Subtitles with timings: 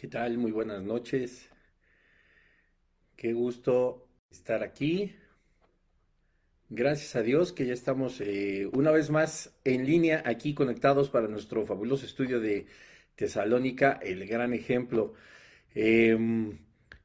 [0.00, 0.38] ¿Qué tal?
[0.38, 1.50] Muy buenas noches.
[3.16, 5.14] Qué gusto estar aquí.
[6.70, 11.28] Gracias a Dios que ya estamos eh, una vez más en línea aquí conectados para
[11.28, 12.64] nuestro fabuloso estudio de
[13.14, 15.12] Tesalónica, el gran ejemplo.
[15.74, 16.56] Em,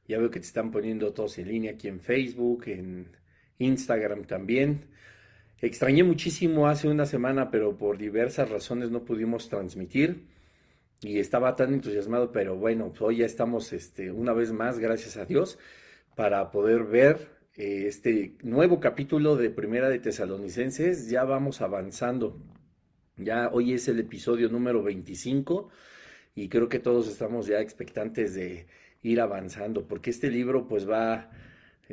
[0.08, 3.14] ya veo que te están poniendo todos en línea aquí en Facebook, en
[3.58, 4.86] Instagram también.
[5.60, 10.34] Extrañé muchísimo hace una semana, pero por diversas razones no pudimos transmitir
[11.02, 15.16] y estaba tan entusiasmado, pero bueno, pues hoy ya estamos este, una vez más, gracias
[15.16, 15.58] a Dios,
[16.14, 21.08] para poder ver eh, este nuevo capítulo de Primera de Tesalonicenses.
[21.08, 22.40] Ya vamos avanzando.
[23.16, 25.68] Ya hoy es el episodio número 25
[26.34, 28.66] y creo que todos estamos ya expectantes de
[29.02, 31.30] ir avanzando, porque este libro pues va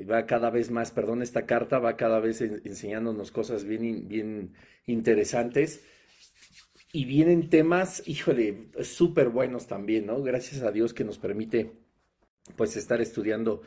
[0.10, 4.54] va cada vez más, perdón, esta carta va cada vez enseñándonos cosas bien, bien
[4.88, 5.84] interesantes
[6.96, 10.22] y vienen temas, híjole, súper buenos también, ¿no?
[10.22, 11.72] Gracias a Dios que nos permite
[12.56, 13.64] pues estar estudiando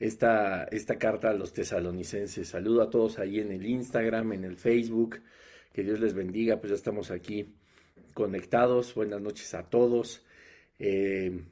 [0.00, 2.48] esta, esta carta a los tesalonicenses.
[2.48, 5.20] Saludo a todos ahí en el Instagram, en el Facebook,
[5.74, 7.54] que Dios les bendiga, pues ya estamos aquí
[8.14, 10.24] conectados, buenas noches a todos.
[10.78, 11.44] Eh,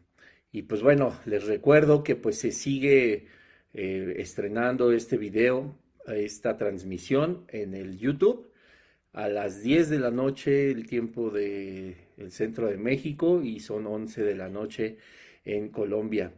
[0.52, 3.26] y pues bueno, les recuerdo que pues se sigue
[3.74, 5.76] eh, estrenando este video,
[6.06, 8.50] esta transmisión en el YouTube
[9.12, 13.86] a las 10 de la noche el tiempo del el centro de México y son
[13.86, 14.98] 11 de la noche
[15.44, 16.33] en Colombia.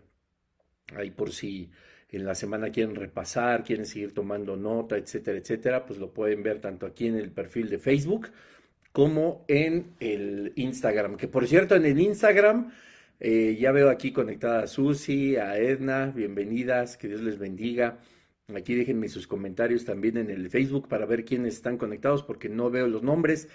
[0.94, 1.70] Ahí por si
[2.10, 6.60] en la semana quieren repasar, quieren seguir tomando nota, etcétera, etcétera, pues lo pueden ver
[6.60, 8.28] tanto aquí en el perfil de Facebook
[8.92, 11.16] como en el Instagram.
[11.16, 12.70] Que por cierto, en el Instagram
[13.18, 17.98] eh, ya veo aquí conectada a Susi, a Edna, bienvenidas, que Dios les bendiga.
[18.54, 22.70] Aquí déjenme sus comentarios también en el Facebook para ver quiénes están conectados, porque no
[22.70, 23.48] veo los nombres.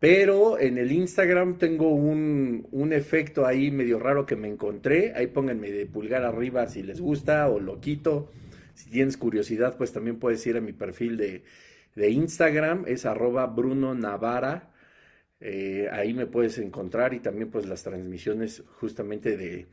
[0.00, 5.12] Pero en el Instagram tengo un, un, efecto ahí medio raro que me encontré.
[5.14, 8.30] Ahí pónganme de pulgar arriba si les gusta o lo quito.
[8.74, 11.44] Si tienes curiosidad, pues también puedes ir a mi perfil de,
[11.94, 12.84] de Instagram.
[12.86, 14.74] Es arroba Bruno Navara
[15.46, 19.66] eh, ahí me puedes encontrar y también pues las transmisiones justamente de,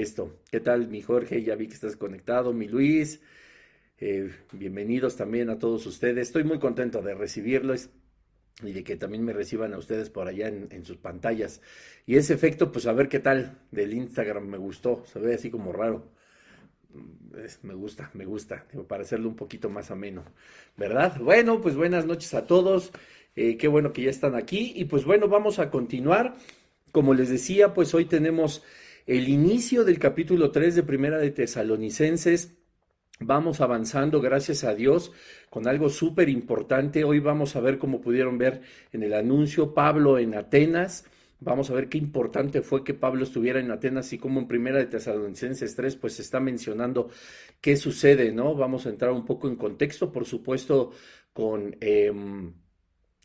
[0.00, 0.40] esto.
[0.50, 1.42] ¿Qué tal mi Jorge?
[1.42, 3.20] Ya vi que estás conectado, mi Luis.
[4.02, 6.28] Eh, bienvenidos también a todos ustedes.
[6.28, 7.90] Estoy muy contento de recibirlos
[8.62, 11.60] y de que también me reciban a ustedes por allá en, sus pantallas.
[12.06, 15.04] Y ese efecto, pues a ver qué tal del Instagram me gustó.
[15.04, 16.10] Se ve así como raro.
[17.62, 20.24] me gusta, me gusta, para hacerlo un poquito más ameno,
[20.78, 21.20] ¿verdad?
[21.20, 22.92] Bueno, pues buenas noches a todos.
[23.36, 24.72] Eh, qué bueno que ya están aquí.
[24.76, 26.36] Y pues bueno, vamos a continuar.
[26.90, 28.62] Como les decía, pues hoy tenemos
[29.06, 32.59] el inicio del capítulo 3 de Primera de Tesalonicenses.
[33.22, 35.12] Vamos avanzando, gracias a Dios,
[35.50, 37.04] con algo súper importante.
[37.04, 41.04] Hoy vamos a ver, como pudieron ver en el anuncio, Pablo en Atenas.
[41.38, 44.78] Vamos a ver qué importante fue que Pablo estuviera en Atenas y como en Primera
[44.78, 47.10] de Tesalonicenses 3, pues se está mencionando
[47.60, 48.54] qué sucede, ¿no?
[48.54, 50.92] Vamos a entrar un poco en contexto, por supuesto,
[51.34, 51.76] con...
[51.80, 52.54] Em,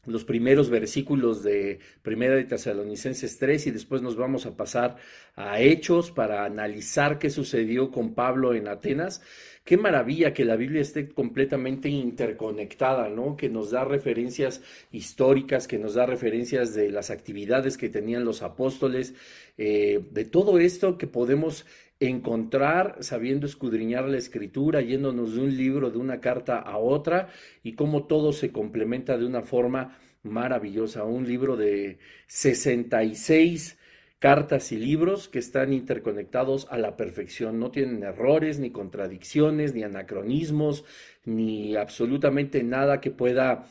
[0.06, 4.98] los primeros versículos de Primera de Tesalonicenses 3 y después nos vamos a pasar
[5.36, 9.22] a Hechos para analizar qué sucedió con Pablo en Atenas.
[9.66, 13.36] Qué maravilla que la Biblia esté completamente interconectada, ¿no?
[13.36, 14.62] Que nos da referencias
[14.92, 19.16] históricas, que nos da referencias de las actividades que tenían los apóstoles,
[19.58, 21.66] eh, de todo esto que podemos
[22.00, 27.30] encontrar sabiendo escudriñar la escritura, yéndonos de un libro, de una carta a otra,
[27.64, 31.04] y cómo todo se complementa de una forma maravillosa.
[31.04, 33.78] Un libro de 66
[34.20, 37.60] cartas y libros que están interconectados a la perfección.
[37.60, 40.84] No tienen errores, ni contradicciones, ni anacronismos,
[41.26, 43.68] ni absolutamente nada que pueda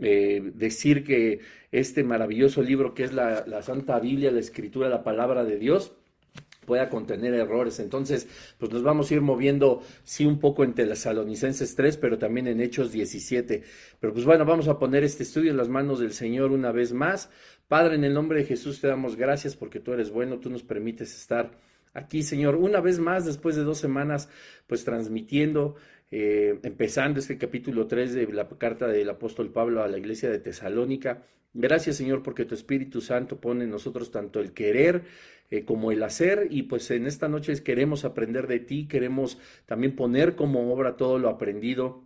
[0.00, 1.40] eh, decir que
[1.72, 5.92] este maravilloso libro que es la, la Santa Biblia, la Escritura, la palabra de Dios,
[6.68, 7.80] pueda contener errores.
[7.80, 8.28] Entonces,
[8.58, 12.60] pues nos vamos a ir moviendo, sí, un poco en Tesalonicenses 3, pero también en
[12.60, 13.62] Hechos 17.
[13.98, 16.92] Pero pues bueno, vamos a poner este estudio en las manos del Señor una vez
[16.92, 17.30] más.
[17.68, 20.62] Padre, en el nombre de Jesús te damos gracias porque tú eres bueno, tú nos
[20.62, 21.52] permites estar
[21.94, 24.28] aquí, Señor, una vez más, después de dos semanas,
[24.66, 25.76] pues transmitiendo.
[26.10, 30.38] Eh, empezando este capítulo 3 de la carta del apóstol Pablo a la iglesia de
[30.38, 31.22] Tesalónica.
[31.52, 35.02] Gracias Señor porque tu Espíritu Santo pone en nosotros tanto el querer
[35.50, 39.96] eh, como el hacer y pues en esta noche queremos aprender de ti, queremos también
[39.96, 42.02] poner como obra todo lo aprendido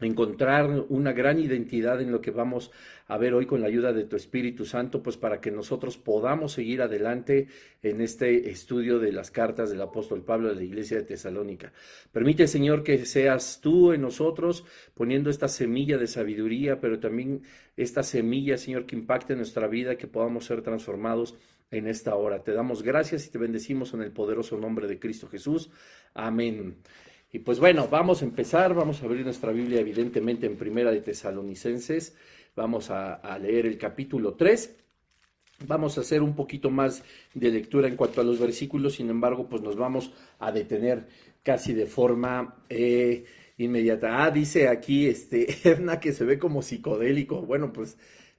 [0.00, 2.70] encontrar una gran identidad en lo que vamos
[3.08, 6.52] a ver hoy con la ayuda de tu Espíritu Santo, pues para que nosotros podamos
[6.52, 7.48] seguir adelante
[7.82, 11.72] en este estudio de las cartas del apóstol Pablo de la iglesia de Tesalónica.
[12.12, 14.64] Permite, Señor, que seas tú en nosotros
[14.94, 17.42] poniendo esta semilla de sabiduría, pero también
[17.76, 21.34] esta semilla, Señor, que impacte nuestra vida, que podamos ser transformados
[21.70, 22.42] en esta hora.
[22.42, 25.70] Te damos gracias y te bendecimos en el poderoso nombre de Cristo Jesús.
[26.14, 26.76] Amén.
[27.30, 31.02] Y pues bueno, vamos a empezar, vamos a abrir nuestra Biblia evidentemente en Primera de
[31.02, 32.16] Tesalonicenses,
[32.56, 34.76] vamos a, leer el capítulo 3
[35.66, 37.02] Vamos a hacer un poquito más
[37.34, 41.08] de lectura en cuanto a los versículos, sin embargo, pues nos vamos a detener
[41.42, 43.24] casi de forma eh,
[43.56, 44.22] inmediata.
[44.22, 47.42] Ah, dice aquí este Erna que se ve como psicodélico.
[47.42, 47.98] Bueno, pues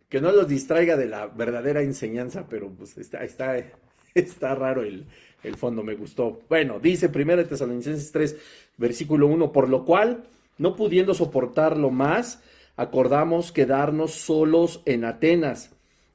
[0.10, 3.56] que no los distraiga de la verdadera enseñanza, pero pues está, está,
[4.16, 5.06] está raro el,
[5.44, 6.42] el fondo, me gustó.
[6.50, 8.38] Bueno, dice 1 Tesalonicenses 3,
[8.78, 10.24] versículo 1, por lo cual,
[10.58, 12.42] no pudiendo soportarlo más,
[12.76, 15.72] acordamos quedarnos solos en Atenas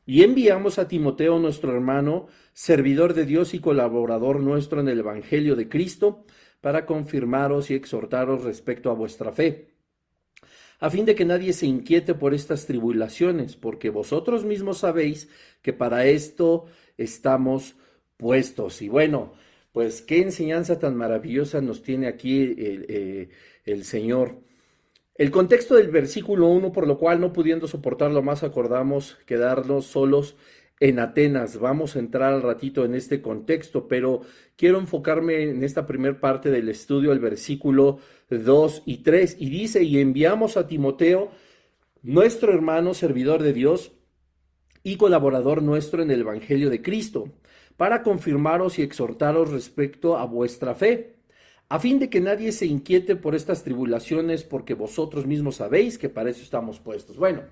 [0.07, 5.57] y enviamos a Timoteo, nuestro hermano, servidor de Dios y colaborador nuestro en el Evangelio
[5.57, 6.25] de Cristo,
[6.61, 9.74] para confirmaros y exhortaros respecto a vuestra fe,
[10.85, 15.31] a fin de que nadie se inquiete por estas tribulaciones, porque vosotros mismos sabéis
[15.63, 16.67] que para esto
[16.99, 17.77] estamos
[18.19, 18.83] puestos.
[18.83, 19.33] Y bueno,
[19.73, 23.29] pues qué enseñanza tan maravillosa nos tiene aquí el, eh,
[23.65, 24.43] el Señor.
[25.15, 30.37] El contexto del versículo 1, por lo cual no pudiendo soportarlo más, acordamos quedarnos solos
[30.81, 31.59] en Atenas.
[31.59, 34.21] Vamos a entrar al ratito en este contexto, pero
[34.55, 38.01] quiero enfocarme en esta primera parte del estudio, el versículo
[38.31, 39.37] 2 y 3.
[39.39, 41.31] Y dice, y enviamos a Timoteo,
[42.03, 43.93] nuestro hermano, servidor de Dios
[44.83, 47.33] y colaborador nuestro en el Evangelio de Cristo,
[47.77, 51.15] para confirmaros y exhortaros respecto a vuestra fe
[51.69, 56.09] a fin de que nadie se inquiete por estas tribulaciones, porque vosotros mismos sabéis que
[56.09, 57.17] para eso estamos puestos.
[57.17, 57.43] Bueno,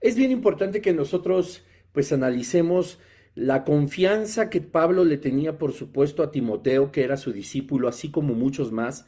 [0.00, 1.62] es bien importante que nosotros
[1.92, 2.98] pues analicemos
[3.38, 8.10] la confianza que Pablo le tenía, por supuesto, a Timoteo, que era su discípulo, así
[8.10, 9.06] como muchos más,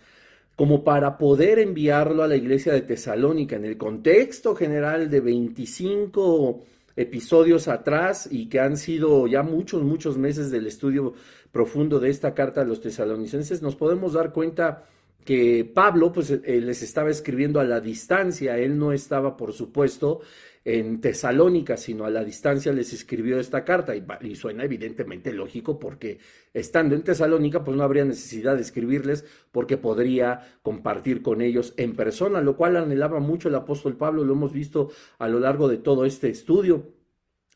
[0.54, 3.56] como para poder enviarlo a la iglesia de Tesalónica.
[3.56, 6.62] En el contexto general de 25
[6.94, 11.14] episodios atrás y que han sido ya muchos, muchos meses del estudio
[11.50, 14.84] profundo de esta carta a los tesalonicenses, nos podemos dar cuenta
[15.24, 20.20] que Pablo pues eh, les estaba escribiendo a la distancia, él no estaba por supuesto
[20.64, 26.18] en Tesalónica, sino a la distancia les escribió esta carta y, suena evidentemente lógico porque
[26.52, 31.96] estando en Tesalónica pues no habría necesidad de escribirles porque podría compartir con ellos en
[31.96, 35.78] persona, lo cual anhelaba mucho el apóstol Pablo, lo hemos visto a lo largo de
[35.78, 36.94] todo este estudio.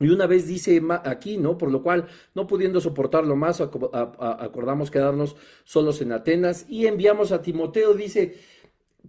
[0.00, 1.56] Y una vez dice aquí, ¿no?
[1.56, 7.42] Por lo cual, no pudiendo soportarlo más, acordamos quedarnos solos en Atenas y enviamos a
[7.42, 8.34] Timoteo, dice,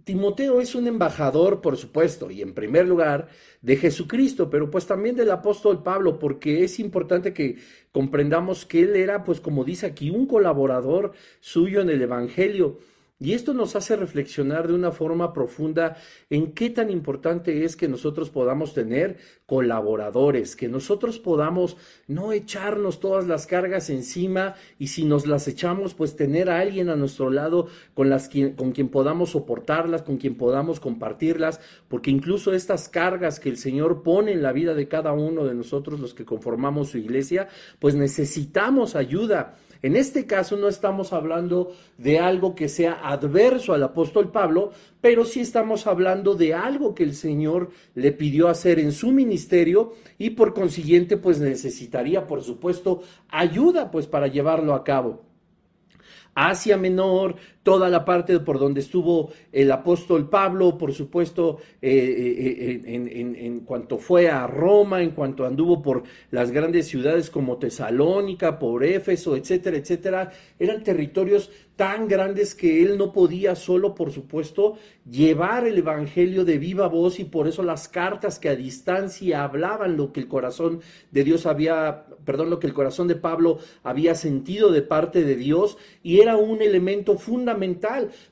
[0.04, 3.28] Timoteo es un embajador, por supuesto, y en primer lugar
[3.62, 7.56] de Jesucristo, pero pues también del apóstol Pablo, porque es importante que
[7.92, 12.78] comprendamos que él era, pues como dice aquí, un colaborador suyo en el Evangelio.
[13.18, 15.96] Y esto nos hace reflexionar de una forma profunda
[16.28, 19.16] en qué tan importante es que nosotros podamos tener
[19.46, 21.78] colaboradores, que nosotros podamos
[22.08, 26.90] no echarnos todas las cargas encima y si nos las echamos, pues tener a alguien
[26.90, 31.58] a nuestro lado con, las, con quien podamos soportarlas, con quien podamos compartirlas,
[31.88, 35.54] porque incluso estas cargas que el Señor pone en la vida de cada uno de
[35.54, 37.48] nosotros, los que conformamos su iglesia,
[37.78, 39.54] pues necesitamos ayuda
[39.86, 45.24] en este caso no estamos hablando de algo que sea adverso al apóstol Pablo, pero
[45.24, 50.30] sí estamos hablando de algo que el Señor le pidió hacer en su ministerio y
[50.30, 55.22] por consiguiente pues necesitaría por supuesto ayuda pues para llevarlo a cabo.
[56.34, 62.80] Asia Menor, toda la parte por donde estuvo el apóstol Pablo, por supuesto, eh, eh,
[62.86, 68.60] eh, en, cuanto fue a Roma, en cuanto anduvo por las grandes ciudades como Tesalónica,
[68.60, 70.30] por Éfeso, etcétera, etcétera,
[70.60, 74.78] eran territorios tan grandes que él no podía solo, por supuesto,
[75.10, 79.96] llevar el Evangelio de viva voz y por eso las cartas que a distancia hablaban
[79.96, 80.80] lo que el corazón
[81.10, 85.36] de Dios había, perdón, lo que el corazón de Pablo había sentido de parte de
[85.36, 87.55] Dios y era un elemento fundamental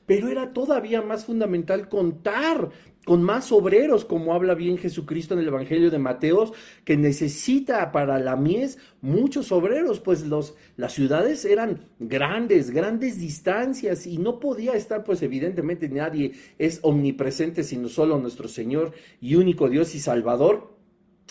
[0.05, 2.69] pero era todavía más fundamental contar
[3.05, 6.51] con más obreros, como habla bien Jesucristo en el Evangelio de Mateos,
[6.83, 14.07] que necesita para la mies muchos obreros, pues los, las ciudades eran grandes, grandes distancias
[14.07, 18.91] y no podía estar, pues evidentemente nadie es omnipresente, sino solo nuestro Señor
[19.21, 20.75] y único Dios y Salvador.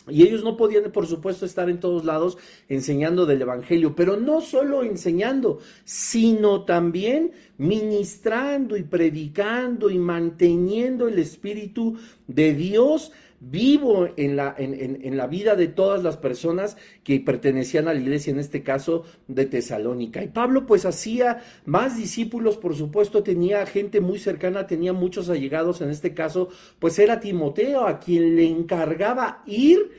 [0.07, 2.37] Y ellos no podían, por supuesto, estar en todos lados
[2.69, 11.19] enseñando del Evangelio, pero no solo enseñando, sino también ministrando y predicando y manteniendo el
[11.19, 13.13] Espíritu de Dios
[13.51, 18.31] vivo en la, en, la vida de todas las personas que pertenecían a la iglesia,
[18.31, 20.23] en este caso de Tesalónica.
[20.23, 25.81] Y Pablo pues hacía más discípulos, por supuesto, tenía gente muy cercana, tenía muchos allegados,
[25.81, 29.91] en este caso pues era Timoteo a quien le encargaba ir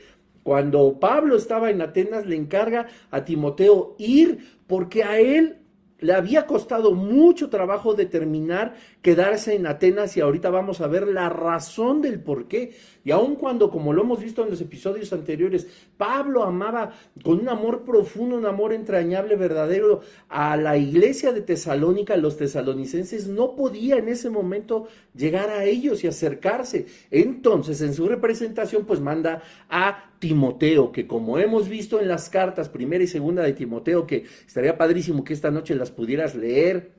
[0.42, 5.56] cuando Pablo estaba en Atenas, le encarga a Timoteo ir porque a él
[5.98, 11.28] le había costado mucho trabajo determinar quedarse en Atenas y ahorita vamos a ver la
[11.28, 12.74] razón del por qué.
[13.04, 17.48] Y aun cuando, como lo hemos visto en los episodios anteriores, Pablo amaba con un
[17.48, 23.96] amor profundo, un amor entrañable, verdadero a la iglesia de Tesalónica, los tesalonicenses, no podía
[23.96, 26.86] en ese momento llegar a ellos y acercarse.
[27.10, 32.68] Entonces, en su representación, pues manda a Timoteo, que como hemos visto en las cartas
[32.68, 36.92] primera y segunda de Timoteo, que estaría padrísimo que esta noche las pudieras leer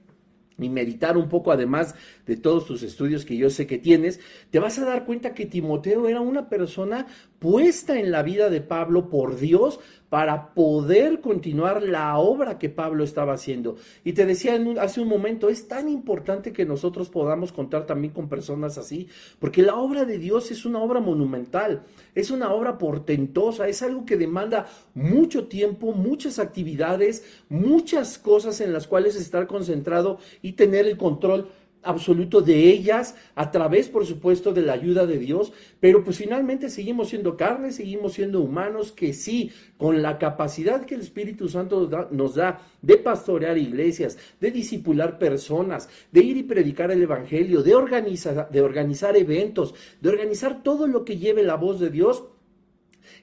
[0.59, 1.95] y meditar un poco además
[2.25, 4.19] de todos tus estudios que yo sé que tienes,
[4.49, 7.07] te vas a dar cuenta que Timoteo era una persona
[7.39, 9.79] puesta en la vida de Pablo por Dios
[10.09, 13.75] para poder continuar la obra que Pablo estaba haciendo.
[14.03, 18.29] Y te decía hace un momento, es tan importante que nosotros podamos contar también con
[18.29, 21.83] personas así, porque la obra de Dios es una obra monumental,
[22.15, 28.71] es una obra portentosa, es algo que demanda mucho tiempo, muchas actividades, muchas cosas en
[28.71, 31.49] las cuales estar concentrado y tener el control
[31.83, 36.69] absoluto de ellas a través, por supuesto, de la ayuda de Dios, pero pues finalmente
[36.69, 41.89] seguimos siendo carne, seguimos siendo humanos que sí, con la capacidad que el Espíritu Santo
[42.11, 47.75] nos da de pastorear iglesias, de disipular personas, de ir y predicar el Evangelio, de
[47.75, 52.23] organizar, de organizar eventos, de organizar todo lo que lleve la voz de Dios,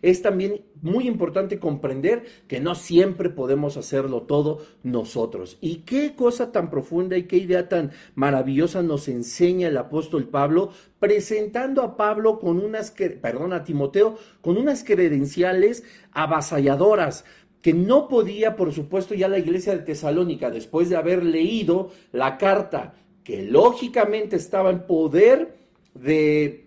[0.03, 5.59] es también muy importante comprender que no siempre podemos hacerlo todo nosotros.
[5.61, 10.71] Y qué cosa tan profunda y qué idea tan maravillosa nos enseña el apóstol Pablo
[10.99, 17.25] presentando a Pablo con unas, perdón, a Timoteo con unas credenciales avasalladoras
[17.65, 22.37] que no podía, por supuesto, ya la iglesia de Tesalónica, después de haber leído la
[22.37, 22.93] carta
[23.25, 25.57] que lógicamente estaba en poder
[25.95, 26.64] de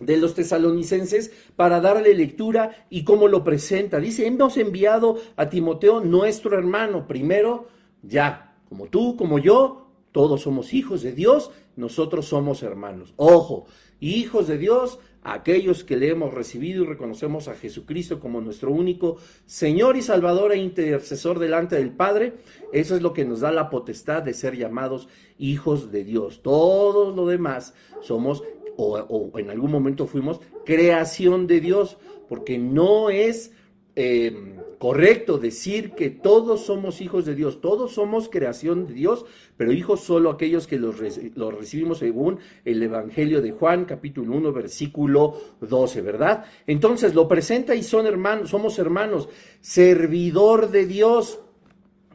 [0.00, 3.98] de los tesalonicenses para darle lectura y cómo lo presenta.
[3.98, 7.68] Dice, hemos enviado a Timoteo, nuestro hermano, primero,
[8.02, 13.12] ya, como tú, como yo, todos somos hijos de Dios, nosotros somos hermanos.
[13.16, 13.66] Ojo,
[14.00, 19.16] hijos de Dios, aquellos que le hemos recibido y reconocemos a Jesucristo como nuestro único
[19.44, 22.34] Señor y Salvador e intercesor delante del Padre,
[22.72, 26.42] eso es lo que nos da la potestad de ser llamados hijos de Dios.
[26.42, 28.42] Todos lo demás somos
[28.76, 33.52] o, en algún momento fuimos creación de Dios, porque no es
[33.94, 39.24] eh, correcto decir que todos somos hijos de Dios, todos somos creación de Dios,
[39.56, 45.40] pero hijos solo aquellos que los, recibimos según el Evangelio de Juan, capítulo 1, versículo
[45.60, 46.44] 12, ¿verdad?
[46.66, 49.28] Entonces lo presenta y son hermanos, somos hermanos,
[49.60, 51.40] servidor de Dios,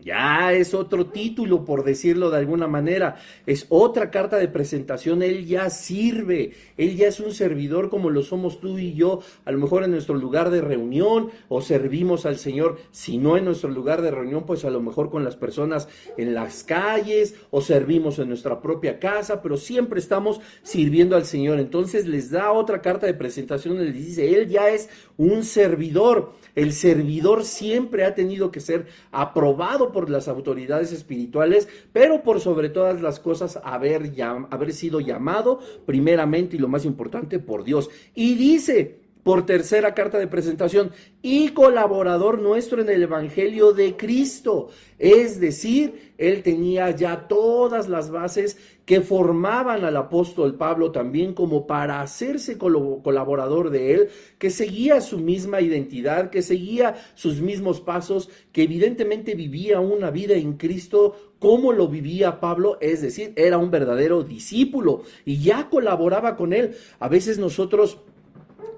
[0.03, 3.17] ya es otro título, por decirlo de alguna manera.
[3.46, 5.22] Es otra carta de presentación.
[5.22, 6.53] Él ya sirve.
[6.77, 9.20] Él ya es un servidor como lo somos tú y yo.
[9.46, 12.79] A lo mejor en nuestro lugar de reunión o servimos al Señor.
[12.91, 16.34] Si no en nuestro lugar de reunión, pues a lo mejor con las personas en
[16.34, 19.41] las calles o servimos en nuestra propia casa.
[19.41, 21.60] Pero siempre estamos sirviendo al Señor.
[21.60, 23.77] Entonces les da otra carta de presentación.
[23.77, 26.34] Les dice, Él ya es un servidor.
[26.55, 32.69] El servidor siempre ha tenido que ser aprobado por las autoridades espirituales, pero por sobre
[32.69, 34.12] todas las cosas haber,
[34.50, 37.89] haber sido llamado primeramente y lo más importante por Dios.
[38.15, 44.69] Y dice, por tercera carta de presentación y colaborador nuestro en el Evangelio de Cristo.
[44.97, 51.65] Es decir, él tenía ya todas las bases que formaban al apóstol Pablo también como
[51.65, 58.29] para hacerse colaborador de él, que seguía su misma identidad, que seguía sus mismos pasos,
[58.51, 63.71] que evidentemente vivía una vida en Cristo como lo vivía Pablo, es decir, era un
[63.71, 66.75] verdadero discípulo y ya colaboraba con él.
[66.99, 67.97] A veces nosotros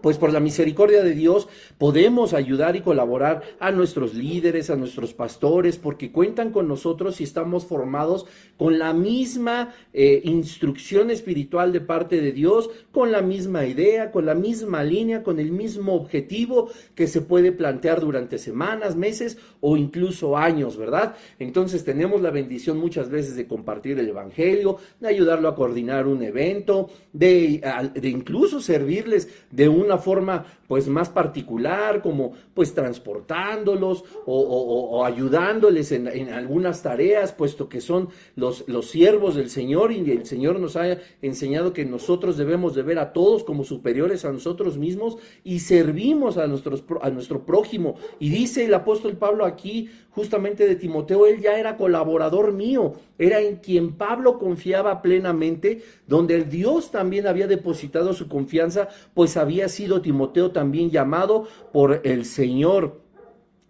[0.04, 5.14] pues por la misericordia de Dios podemos ayudar y colaborar a nuestros líderes, a nuestros
[5.14, 8.26] pastores, porque cuentan con nosotros y estamos formados
[8.58, 14.26] con la misma eh, instrucción espiritual de parte de Dios, con la misma idea, con
[14.26, 19.78] la misma línea, con el mismo objetivo que se puede plantear durante semanas, meses o
[19.78, 21.16] incluso años, ¿verdad?
[21.40, 26.24] Entonces tenemos la bendición muchas veces de compartir el Evangelio, de ayudarlo a coordinar un
[26.24, 27.62] evento, de,
[27.94, 36.08] de incluso servirles de una forma pues más particular, como pues transportándolos o, ayudándoles en,
[36.30, 40.98] algunas tareas, puesto que son los, los siervos del Señor y el Señor nos ha
[41.22, 46.40] enseñado que nosotros debemos de ver a todos como superiores a nosotros mismos y servimos
[46.40, 47.94] a, nuestros, a nuestro prójimo.
[48.20, 53.42] Y dice el apóstol Pablo aquí, justamente de Timoteo, él ya era colaborador mío, era
[53.42, 59.70] en quien Pablo confiaba plenamente, donde el Dios también había depositado su confianza, pues había
[59.70, 63.02] sido Timoteo también llamado por el Señor.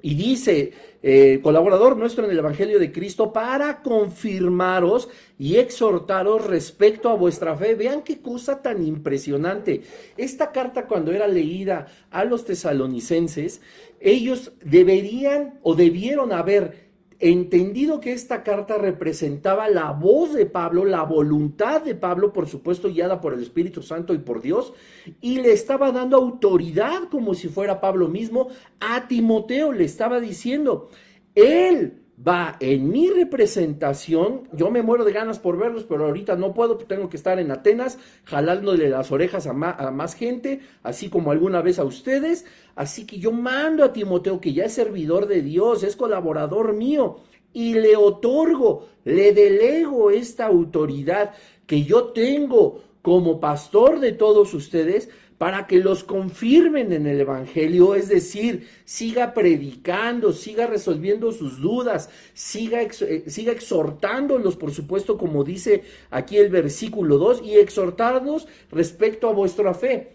[0.02, 5.08] Y dice, eh, colaborador nuestro en el Evangelio de Cristo, para confirmaros
[5.40, 7.76] y exhortaros respecto a vuestra fe.
[7.76, 9.84] Vean qué cosa tan impresionante.
[10.18, 13.62] Esta carta cuando era leída a los tesalonicenses,
[14.02, 16.83] ellos deberían o debieron haber
[17.30, 22.90] entendido que esta carta representaba la voz de Pablo, la voluntad de Pablo, por supuesto,
[22.90, 24.74] guiada por el Espíritu Santo y por Dios,
[25.22, 28.50] y le estaba dando autoridad como si fuera Pablo mismo
[28.80, 30.90] a Timoteo, le estaba diciendo,
[31.34, 36.54] él va en mi representación, yo me muero de ganas por verlos, pero ahorita no
[36.54, 41.32] puedo, tengo que estar en Atenas jalándole las orejas a a más, gente, así como
[41.32, 45.42] alguna vez a ustedes, así que yo mando a Timoteo, que ya es servidor de
[45.42, 47.18] Dios, es colaborador mío,
[47.52, 51.34] y le otorgo, le delego esta autoridad
[51.66, 55.10] que yo tengo como pastor de todos ustedes
[55.44, 62.10] para que los confirmen en el Evangelio, es decir, siga predicando, siga resolviendo sus dudas,
[62.34, 69.34] siga, eh, exhortándolos, por supuesto, como dice aquí el versículo 2, y exhortarnos respecto a
[69.34, 70.14] vuestra fe.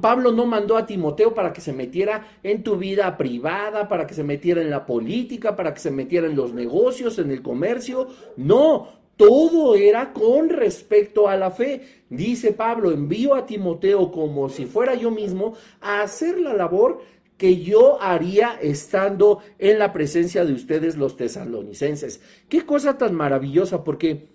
[0.00, 4.14] Pablo no mandó a Timoteo para que se metiera en tu vida privada, para que
[4.14, 8.08] se metiera en la política, para que se metiera en los negocios, en el comercio.
[8.38, 11.82] No, todo era con respecto a la fe.
[12.10, 17.00] Dice Pablo, envío a Timoteo como si fuera yo mismo a hacer la labor
[17.36, 22.20] que yo haría estando en la presencia de ustedes los tesalonicenses.
[22.48, 24.28] Qué cosa tan maravillosa, porque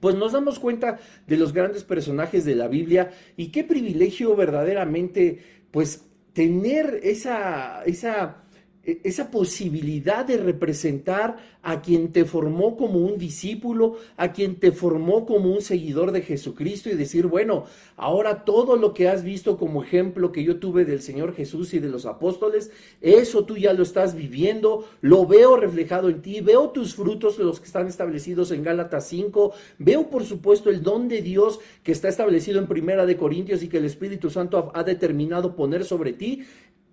[0.00, 5.38] pues nos damos cuenta de los grandes personajes de la Biblia y qué privilegio verdaderamente,
[5.70, 8.41] pues tener esa, esa
[8.84, 15.24] esa posibilidad de representar a quien te formó como un discípulo, a quien te formó
[15.24, 17.64] como un seguidor de Jesucristo y decir, bueno,
[17.96, 21.78] ahora todo lo que has visto como ejemplo que yo tuve del Señor Jesús y
[21.78, 26.70] de los apóstoles, eso tú ya lo estás viviendo, lo veo reflejado en ti, veo
[26.70, 31.22] tus frutos, los que están establecidos en Gálatas 5, veo por supuesto el don de
[31.22, 35.54] Dios que está establecido en Primera de Corintios y que el Espíritu Santo ha determinado
[35.54, 36.44] poner sobre ti,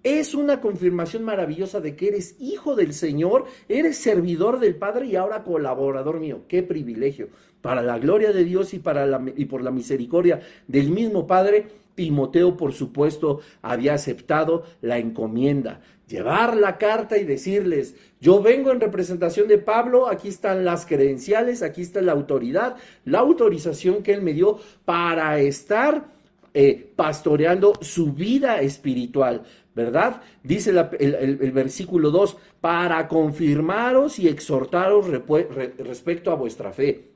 [0.03, 5.15] es una confirmación maravillosa de que eres hijo del Señor, eres servidor del Padre y
[5.15, 6.41] ahora colaborador mío.
[6.47, 7.29] Qué privilegio.
[7.62, 11.67] Para la gloria de Dios y, para la, y por la misericordia del mismo Padre,
[11.95, 15.81] Timoteo, por supuesto, había aceptado la encomienda.
[16.07, 21.62] Llevar la carta y decirles, yo vengo en representación de Pablo, aquí están las credenciales,
[21.62, 26.07] aquí está la autoridad, la autorización que él me dio para estar
[26.53, 29.43] eh, pastoreando su vida espiritual.
[29.79, 30.21] ¿Verdad?
[30.43, 37.11] Dice el, versículo 2, para confirmaros y exhortaros respecto a vuestra fe.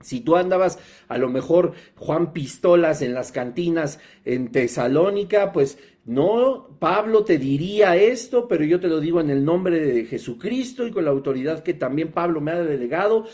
[0.00, 6.68] Si tú andabas a lo mejor Juan Pistolas en las cantinas en Tesalónica, pues no,
[6.78, 10.92] Pablo te diría esto, pero yo te lo digo en el nombre de Jesucristo y
[10.92, 13.26] con la autoridad que también Pablo me ha delegado,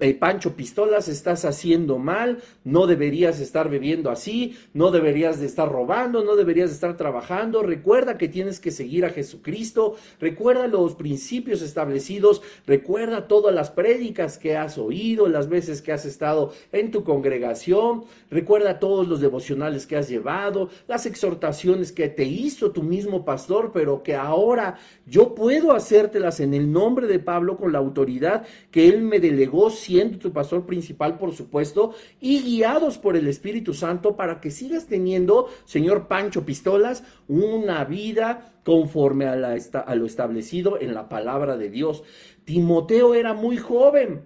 [0.00, 5.70] eh, Pancho Pistolas, estás haciendo mal, no deberías estar bebiendo así, no deberías de estar
[5.70, 10.96] robando, no deberías de estar trabajando, recuerda que tienes que seguir a Jesucristo, recuerda los
[10.96, 16.90] principios establecidos, recuerda todas las prédicas que has oído, las veces que has estado en
[16.90, 22.82] tu congregación, recuerda todos los devocionales que has llevado, las exhortaciones que te hizo tu
[22.82, 27.78] mismo pastor, pero que ahora yo puedo hacértelas en el nombre de Pablo con la
[27.78, 33.28] autoridad que él me delegó siendo tu pastor principal, por supuesto, y guiados por el
[33.28, 40.06] Espíritu Santo para que sigas teniendo, señor Pancho Pistolas, una vida conforme a, a lo
[40.06, 42.02] establecido en la palabra de Dios.
[42.44, 44.22] Timoteo era muy joven,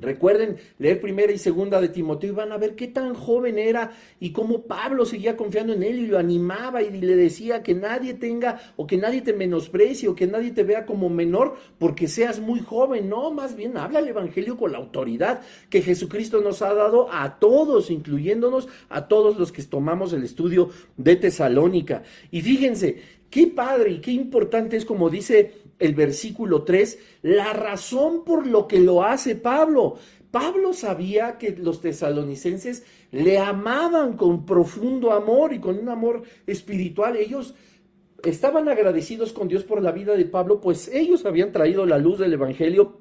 [0.00, 3.92] Recuerden leer primera y segunda de Timoteo y van a ver qué tan joven era
[4.20, 8.14] y cómo Pablo seguía confiando en él y lo animaba y le decía que nadie
[8.14, 12.40] tenga o que nadie te menosprecie o que nadie te vea como menor porque seas
[12.40, 13.08] muy joven.
[13.08, 17.38] No, más bien habla el Evangelio con la autoridad que Jesucristo nos ha dado a
[17.38, 22.02] todos, incluyéndonos a todos los que tomamos el estudio de Tesalónica.
[22.30, 28.24] Y fíjense, qué padre y qué importante es como dice el versículo 3, la razón
[28.24, 29.96] por lo que lo hace Pablo.
[30.30, 37.16] Pablo sabía que los tesalonicenses le amaban con profundo amor y con un amor espiritual.
[37.16, 37.54] Ellos
[38.22, 42.18] estaban agradecidos con Dios por la vida de Pablo, pues ellos habían traído la luz
[42.18, 43.00] del Evangelio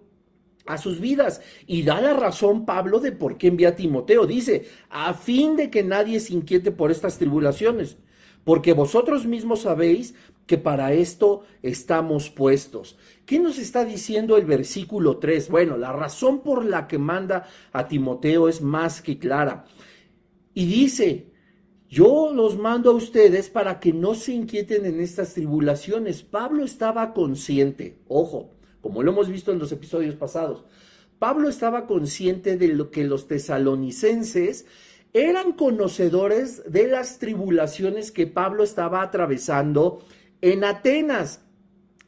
[0.66, 1.42] a sus vidas.
[1.68, 4.26] Y da la razón Pablo de por qué envía a Timoteo.
[4.26, 7.98] Dice, a fin de que nadie se inquiete por estas tribulaciones,
[8.44, 12.98] porque vosotros mismos sabéis que para esto estamos puestos.
[13.26, 15.50] ¿Qué nos está diciendo el versículo 3?
[15.50, 19.66] Bueno, la razón por la que manda a Timoteo es más que clara.
[20.54, 21.32] Y dice,
[21.90, 26.24] yo los mando a ustedes para que no se inquieten en estas tribulaciones.
[26.24, 30.66] Pablo estaba consciente, ojo, como lo hemos visto en los episodios pasados,
[31.18, 34.66] Pablo estaba consciente de lo que los tesalonicenses
[35.14, 40.00] eran conocedores de las tribulaciones que Pablo estaba atravesando
[40.46, 41.42] en Atenas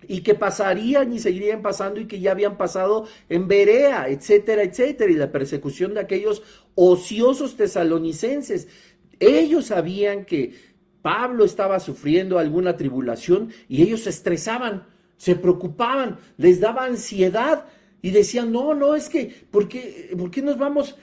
[0.07, 5.11] y que pasarían y seguirían pasando y que ya habían pasado en Berea, etcétera, etcétera,
[5.11, 6.43] y la persecución de aquellos
[6.75, 8.67] ociosos tesalonicenses.
[9.19, 10.53] Ellos sabían que
[11.01, 14.85] Pablo estaba sufriendo alguna tribulación y ellos se estresaban,
[15.17, 17.65] se preocupaban, les daba ansiedad
[18.03, 20.95] y decían, no, no, es que, ¿por qué, ¿por qué nos vamos?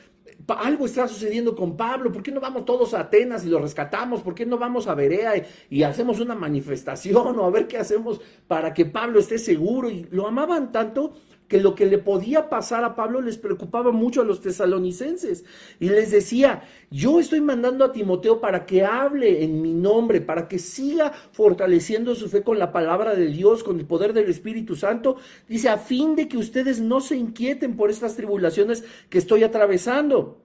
[0.53, 4.23] Algo está sucediendo con Pablo, ¿por qué no vamos todos a Atenas y lo rescatamos?
[4.23, 5.33] ¿Por qué no vamos a Berea
[5.71, 9.91] y, hacemos una manifestación o a ver qué hacemos para que Pablo esté seguro?
[9.91, 11.15] Y lo amaban tanto
[11.49, 15.45] que lo que le podía pasar a Pablo les preocupaba mucho a los tesalonicenses.
[15.79, 20.49] Y les decía, yo estoy mandando a Timoteo para que hable en mi nombre, para
[20.49, 24.75] que siga fortaleciendo su fe con la palabra de Dios, con el poder del Espíritu
[24.75, 25.17] Santo.
[25.49, 30.41] Dice, a fin de que ustedes no se inquieten por estas tribulaciones que estoy atravesando.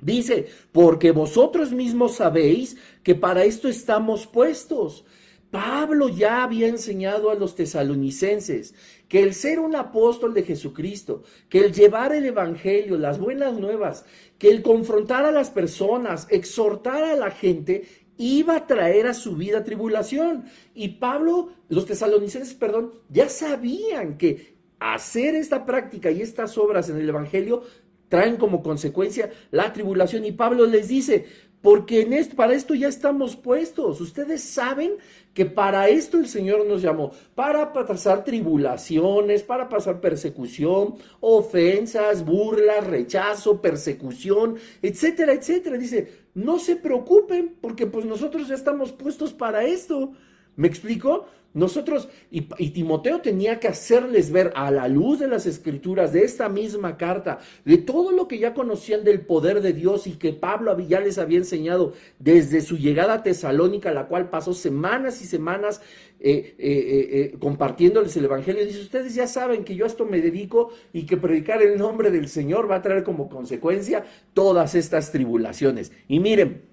[0.00, 5.04] Dice, porque vosotros mismos sabéis que para esto estamos puestos.
[5.52, 8.74] Pablo ya había enseñado a los tesalonicenses
[9.06, 14.06] que el ser un apóstol de Jesucristo, que el llevar el Evangelio, las buenas nuevas,
[14.38, 17.84] que el confrontar a las personas, exhortar a la gente,
[18.16, 20.46] iba a traer a su vida tribulación.
[20.74, 26.96] Y Pablo, los tesalonicenses, perdón, ya sabían que hacer esta práctica y estas obras en
[26.96, 27.62] el Evangelio
[28.08, 30.24] traen como consecuencia la tribulación.
[30.24, 31.26] Y Pablo les dice,
[31.62, 34.00] porque en esto, para esto ya estamos puestos.
[34.00, 34.94] Ustedes saben
[35.32, 42.86] que para esto el Señor nos llamó, para pasar tribulaciones, para pasar persecución, ofensas, burlas,
[42.86, 45.78] rechazo, persecución, etcétera, etcétera.
[45.78, 50.12] Dice, no se preocupen porque pues nosotros ya estamos puestos para esto.
[50.56, 51.26] ¿Me explico?
[51.54, 56.48] Nosotros, y, Timoteo tenía que hacerles ver a la luz de las escrituras, de esta
[56.48, 60.78] misma carta, de todo lo que ya conocían del poder de Dios y que Pablo
[60.80, 65.82] ya les había enseñado desde su llegada a Tesalónica, la cual pasó semanas y semanas
[66.20, 68.64] eh, eh, eh, compartiéndoles el Evangelio.
[68.64, 72.10] Dice, ustedes ya saben que yo a esto me dedico y que predicar el nombre
[72.10, 75.92] del Señor va a traer como consecuencia todas estas tribulaciones.
[76.08, 76.71] Y miren,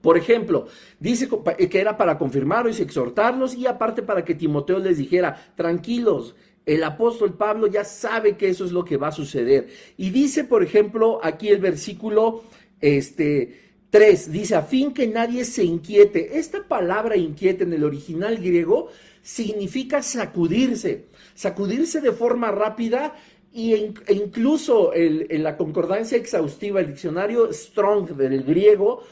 [0.00, 0.66] por ejemplo,
[0.98, 1.28] dice
[1.70, 6.34] que era para confirmarlos y exhortarlos y aparte para que Timoteo les dijera, tranquilos,
[6.66, 9.68] el apóstol Pablo ya sabe que eso es lo que va a suceder.
[9.96, 12.44] Y dice, por ejemplo, aquí el versículo
[12.80, 16.38] este, 3, dice, a fin que nadie se inquiete.
[16.38, 18.88] Esta palabra inquiete en el original griego
[19.22, 23.14] significa sacudirse, sacudirse de forma rápida
[23.52, 29.02] y e incluso en la concordancia exhaustiva, el diccionario Strong del griego,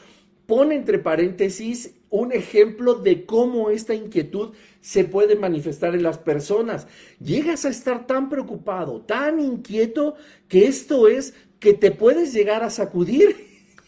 [0.49, 6.87] pone entre paréntesis un ejemplo de cómo esta inquietud se puede manifestar en las personas.
[7.23, 10.15] Llegas a estar tan preocupado, tan inquieto,
[10.47, 13.35] que esto es que te puedes llegar a sacudir.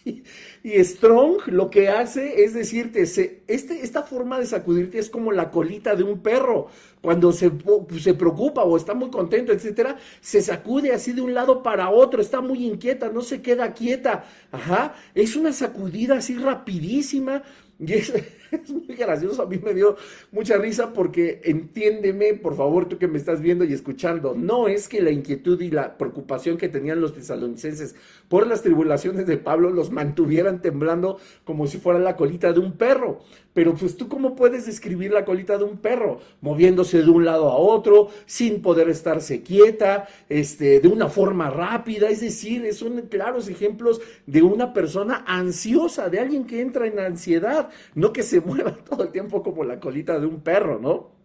[0.64, 5.50] Y Strong lo que hace es decirte, este, esta forma de sacudirte es como la
[5.50, 6.68] colita de un perro.
[7.02, 7.52] Cuando se,
[8.00, 12.22] se preocupa o está muy contento, etcétera, se sacude así de un lado para otro,
[12.22, 14.26] está muy inquieta, no se queda quieta.
[14.52, 17.42] Ajá, es una sacudida así rapidísima
[17.80, 18.14] y es,
[18.88, 19.96] muy gracioso, a mí me dio
[20.32, 24.88] mucha risa porque entiéndeme, por favor, tú que me estás viendo y escuchando, no es
[24.88, 27.96] que la inquietud y la preocupación que tenían los tesalonicenses
[28.28, 32.74] por las tribulaciones de Pablo los mantuvieran temblando como si fuera la colita de un
[32.74, 33.20] perro.
[33.54, 37.50] Pero pues tú cómo puedes describir la colita de un perro, moviéndose de un lado
[37.50, 43.50] a otro, sin poder estarse quieta, este, de una forma rápida, es decir, son claros
[43.50, 48.76] ejemplos de una persona ansiosa, de alguien que entra en ansiedad, no que se mueva
[48.90, 51.22] todo el tiempo como la colita de un perro, ¿no?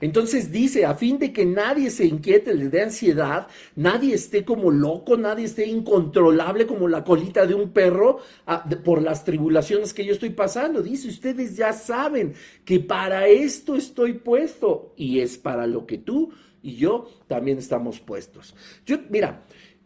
[0.00, 4.70] Entonces dice, a fin de que nadie se inquiete, le dé ansiedad, nadie esté como
[4.70, 10.04] loco, nadie esté incontrolable como la colita de un perro ah, por las tribulaciones que
[10.04, 10.82] yo estoy pasando.
[10.82, 12.34] Dice, ustedes ya saben
[12.64, 16.30] que para esto estoy puesto y es para lo que tú
[16.62, 18.54] y yo también estamos puestos.
[18.84, 19.44] Yo, mira,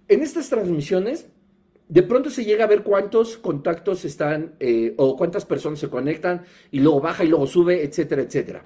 [0.08, 1.26] en estas transmisiones
[1.90, 6.42] de pronto se llega a ver cuántos contactos están eh, o cuántas personas se conectan
[6.70, 8.64] y luego baja y luego sube, etcétera, etcétera.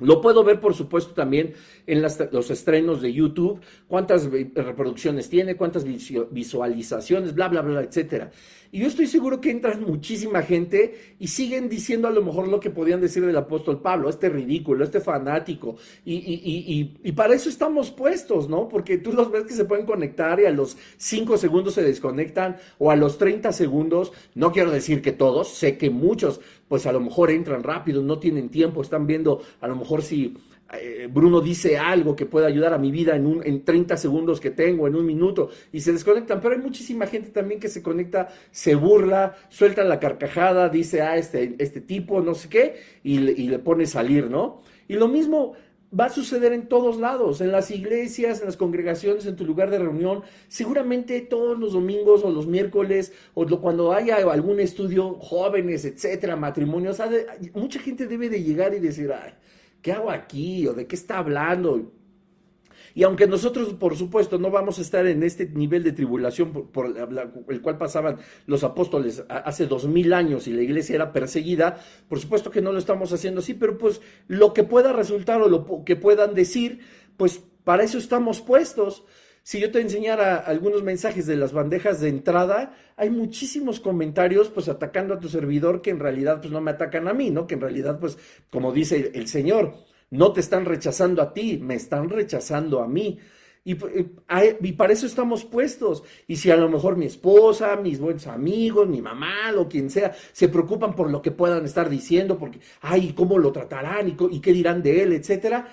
[0.00, 1.54] Lo puedo ver, por supuesto, también
[1.86, 8.32] en los estrenos de YouTube, cuántas reproducciones tiene, cuántas visualizaciones, bla, bla, bla, etcétera.
[8.74, 12.58] Y yo estoy seguro que entran muchísima gente y siguen diciendo a lo mejor lo
[12.58, 15.76] que podían decir del apóstol Pablo, este ridículo, este fanático.
[16.04, 18.68] Y, y, y, para eso estamos puestos, ¿no?
[18.68, 22.56] Porque tú los ves que se pueden conectar y a los 5 segundos se desconectan
[22.78, 26.92] o a los 30 segundos, no quiero decir que todos, sé que muchos, pues a
[26.92, 30.36] lo mejor entran rápido, no tienen tiempo, están viendo a lo mejor si
[30.80, 34.40] eh, Bruno dice algo que pueda ayudar a mi vida en, un, en 30 segundos
[34.40, 36.40] que tengo, en un minuto, y se desconectan.
[36.40, 41.16] Pero hay muchísima gente también que se conecta, se burla, suelta la carcajada, dice, ah,
[41.16, 44.62] este, este tipo, no sé qué, y le, y le pone salir, ¿no?
[44.88, 45.54] Y lo mismo
[45.98, 49.70] va a suceder en todos lados, en las iglesias, en las congregaciones, en tu lugar
[49.70, 50.22] de reunión.
[50.48, 57.00] Seguramente todos los domingos o los miércoles o cuando haya algún estudio, jóvenes, etcétera, matrimonios,
[57.54, 59.32] mucha gente debe de llegar y decir, ay,
[59.82, 60.66] ¿qué hago aquí?
[60.66, 61.92] ¿O de qué está hablando?
[62.94, 66.94] Y aunque nosotros, por supuesto, no vamos a estar en este nivel de tribulación por,
[67.48, 72.20] el cual pasaban los apóstoles hace dos mil años y la iglesia era perseguida, por
[72.20, 75.84] supuesto que no lo estamos haciendo así, pero pues lo que pueda resultar o lo
[75.84, 76.80] que puedan decir,
[77.16, 79.04] pues para eso estamos puestos.
[79.42, 84.68] Si yo te enseñara algunos mensajes de las bandejas de entrada, hay muchísimos comentarios pues
[84.68, 87.46] atacando a tu servidor que en realidad pues no me atacan a mí, ¿no?
[87.46, 88.16] Que en realidad pues
[88.50, 89.74] como dice el Señor,
[90.14, 93.18] no te están rechazando a ti, me están rechazando a mí.
[93.66, 96.04] Y, y, para eso estamos puestos.
[96.28, 100.14] Y si a lo mejor mi esposa, mis buenos amigos, mi mamá, o quien sea,
[100.32, 104.08] se preocupan por lo que puedan estar diciendo, porque, ay, ¿cómo lo tratarán?
[104.08, 105.12] ¿Y, y qué dirán de él?
[105.14, 105.66] Etcétera.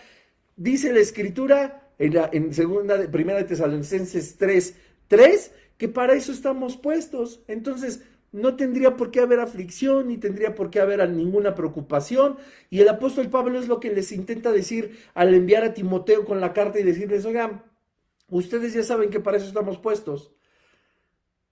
[0.56, 4.76] Dice la escritura en, la, en segunda, primera de Tesalonicenses 3,
[5.08, 7.42] 3, que para eso estamos puestos.
[7.48, 12.38] Entonces, no tendría por qué haber aflicción, ni tendría por qué haber ninguna preocupación.
[12.70, 16.40] Y el apóstol Pablo es lo que les intenta decir al enviar a Timoteo con
[16.40, 17.64] la carta y decirles, oigan,
[18.30, 20.32] ustedes ya saben que para eso estamos puestos,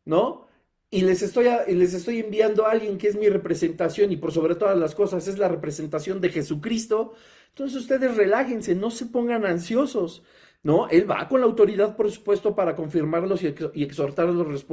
[0.05, 0.47] ¿no?
[0.89, 4.31] Y les estoy, y les estoy enviando a alguien que es mi representación y por
[4.31, 7.13] sobre todas las cosas es la representación de Jesucristo.
[7.49, 10.23] Entonces ustedes relájense, no se pongan ansiosos.
[10.63, 10.87] ¿No?
[10.89, 14.65] Él va con la autoridad, por supuesto, para confirmarlos y, exhortarlos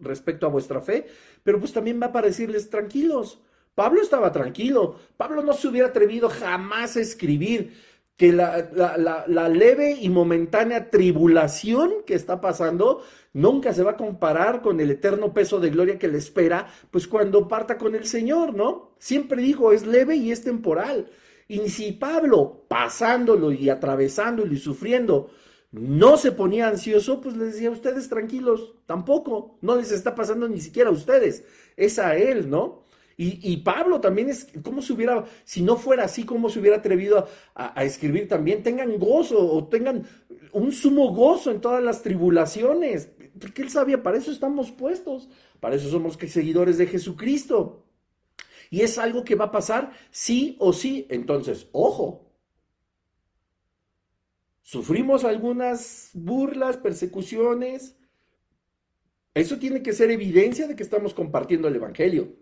[0.00, 1.06] respecto, a vuestra fe,
[1.42, 3.40] pero pues también va para decirles tranquilos.
[3.74, 4.96] Pablo estaba tranquilo.
[5.16, 7.72] Pablo no se hubiera atrevido jamás a escribir
[8.16, 8.68] que la,
[9.26, 13.02] la, leve y momentánea tribulación que está pasando
[13.32, 17.08] nunca se va a comparar con el eterno peso de gloria que le espera, pues
[17.08, 18.92] cuando parta con el Señor, ¿no?
[18.98, 21.08] Siempre dijo, es leve y es temporal.
[21.52, 25.28] Y si Pablo, pasándolo y atravesándolo y sufriendo,
[25.70, 30.62] no se ponía ansioso, pues les decía, ustedes tranquilos, tampoco, no les está pasando ni
[30.62, 31.44] siquiera a ustedes,
[31.76, 32.86] es a él, ¿no?
[33.18, 37.28] Y, Pablo también es, ¿cómo se hubiera, si no fuera así, cómo se hubiera atrevido
[37.54, 38.62] a, a, escribir también?
[38.62, 40.04] Tengan gozo o tengan
[40.52, 45.28] un sumo gozo en todas las tribulaciones, porque él sabía, para eso estamos puestos,
[45.60, 47.81] para eso somos seguidores de Jesucristo.
[48.72, 51.06] Y es algo que va a pasar sí o sí.
[51.10, 52.32] Entonces, ojo.
[54.62, 57.96] Sufrimos algunas burlas, persecuciones.
[59.34, 62.32] Eso tiene que ser evidencia de que estamos compartiendo el Evangelio.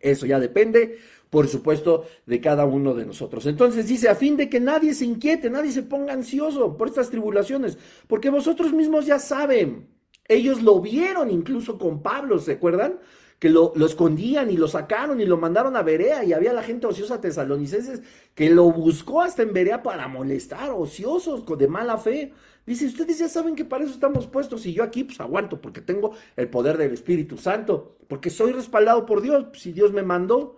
[0.00, 0.98] Eso ya depende,
[1.30, 3.46] por supuesto, de cada uno de nosotros.
[3.46, 7.08] Entonces dice, a fin de que nadie se inquiete, nadie se ponga ansioso por estas
[7.08, 7.78] tribulaciones,
[8.08, 9.86] porque vosotros mismos ya saben,
[10.26, 12.98] ellos lo vieron incluso con Pablo, ¿se acuerdan?
[13.38, 16.86] Que lo, escondían y lo sacaron y lo mandaron a Berea y había la gente
[16.86, 18.02] ociosa tesalonicenses
[18.34, 22.32] que lo buscó hasta en Berea para molestar, ociosos, de mala fe.
[22.64, 25.80] Dice, ustedes ya saben que para eso estamos puestos y yo aquí pues aguanto porque
[25.80, 30.56] tengo el poder del Espíritu Santo, porque soy respaldado por Dios, si Dios me mandó.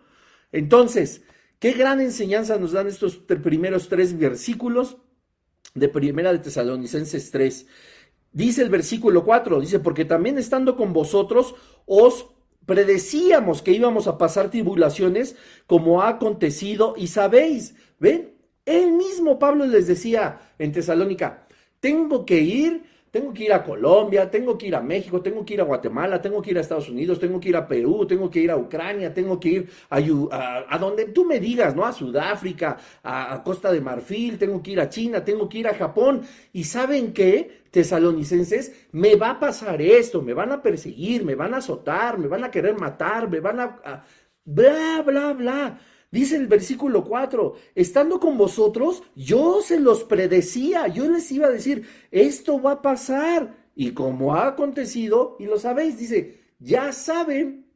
[0.53, 1.23] Entonces,
[1.59, 4.99] qué gran enseñanza nos dan estos primeros tres versículos
[5.75, 7.67] de Primera de Tesalonicenses 3.
[8.33, 11.55] Dice el versículo 4, dice, porque también estando con vosotros
[11.87, 12.27] os
[12.69, 18.35] predecíamos que íbamos a pasar tribulaciones como ha acontecido y sabéis, ¿ven?
[18.67, 21.47] Él mismo Pablo les decía en Tesalónica,
[21.81, 25.55] tengo que ir, tengo que ir a Colombia, tengo que ir a México, tengo que
[25.55, 28.31] ir a Guatemala, tengo que ir a Estados Unidos, tengo que ir a Perú, tengo
[28.31, 29.99] que ir a Ucrania, tengo que ir a,
[30.69, 31.85] a, donde tú me digas, ¿no?
[31.85, 35.69] A Sudáfrica, a, a Costa de Marfil, tengo que ir a China, tengo que ir
[35.69, 36.23] a Japón.
[36.53, 37.59] ¿Y saben qué?
[37.71, 42.27] tesalonicenses, me va a pasar esto, me van a perseguir, me van a azotar, me
[42.27, 44.05] van a querer matar, me van a...
[44.45, 45.81] bla, bla, bla.
[46.11, 51.51] Dice el versículo 4, estando con vosotros, yo se los predecía, yo les iba a
[51.51, 53.57] decir, esto va a pasar.
[53.75, 57.67] Y como ha acontecido, y lo sabéis, dice, ya saben,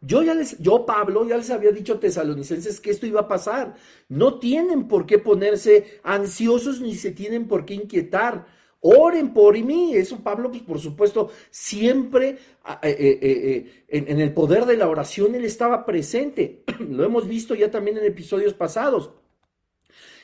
[0.00, 3.28] Yo ya les, yo Pablo ya les había dicho a tesalonicenses que esto iba a
[3.28, 3.76] pasar.
[4.08, 8.46] No tienen por qué ponerse ansiosos ni se tienen por qué inquietar.
[8.82, 9.96] Oren por mí.
[9.96, 12.38] Eso Pablo, pues por supuesto, siempre eh,
[12.82, 16.64] eh, eh, en, en el poder de la oración él estaba presente.
[16.90, 19.12] Lo hemos visto ya también en episodios pasados.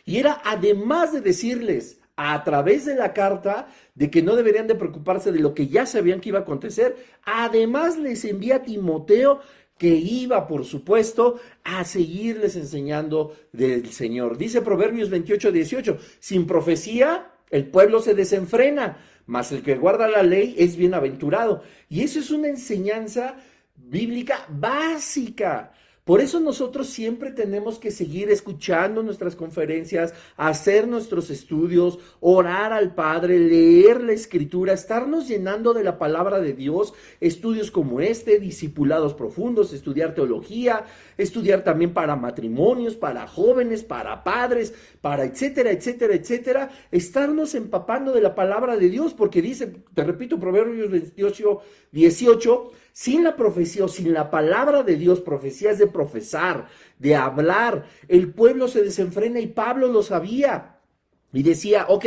[0.05, 4.75] Y era además de decirles a través de la carta de que no deberían de
[4.75, 9.41] preocuparse de lo que ya sabían que iba a acontecer, además les envía a Timoteo
[9.79, 14.37] que iba, por supuesto, a seguirles enseñando del Señor.
[14.37, 20.23] Dice Proverbios 28, 18, sin profecía el pueblo se desenfrena, mas el que guarda la
[20.23, 21.63] ley es bienaventurado.
[21.89, 23.37] Y eso es una enseñanza
[23.77, 25.73] bíblica básica.
[26.09, 32.95] Por eso nosotros siempre tenemos que seguir escuchando nuestras conferencias, hacer nuestros estudios, orar al
[32.95, 39.13] Padre, leer la Escritura, estarnos llenando de la palabra de Dios, estudios como este, discipulados
[39.13, 40.87] profundos, estudiar teología,
[41.19, 48.23] estudiar también para matrimonios, para jóvenes, para padres, para etcétera, etcétera, etcétera, estarnos empapando de
[48.23, 51.61] la palabra de Dios, porque dice, te repito, Proverbios 28,
[51.93, 56.67] 18, sin la profecía o sin la palabra de Dios, profecía es de profesar,
[56.99, 60.81] de hablar, el pueblo se desenfrena y Pablo lo sabía.
[61.33, 62.07] Y decía, ok,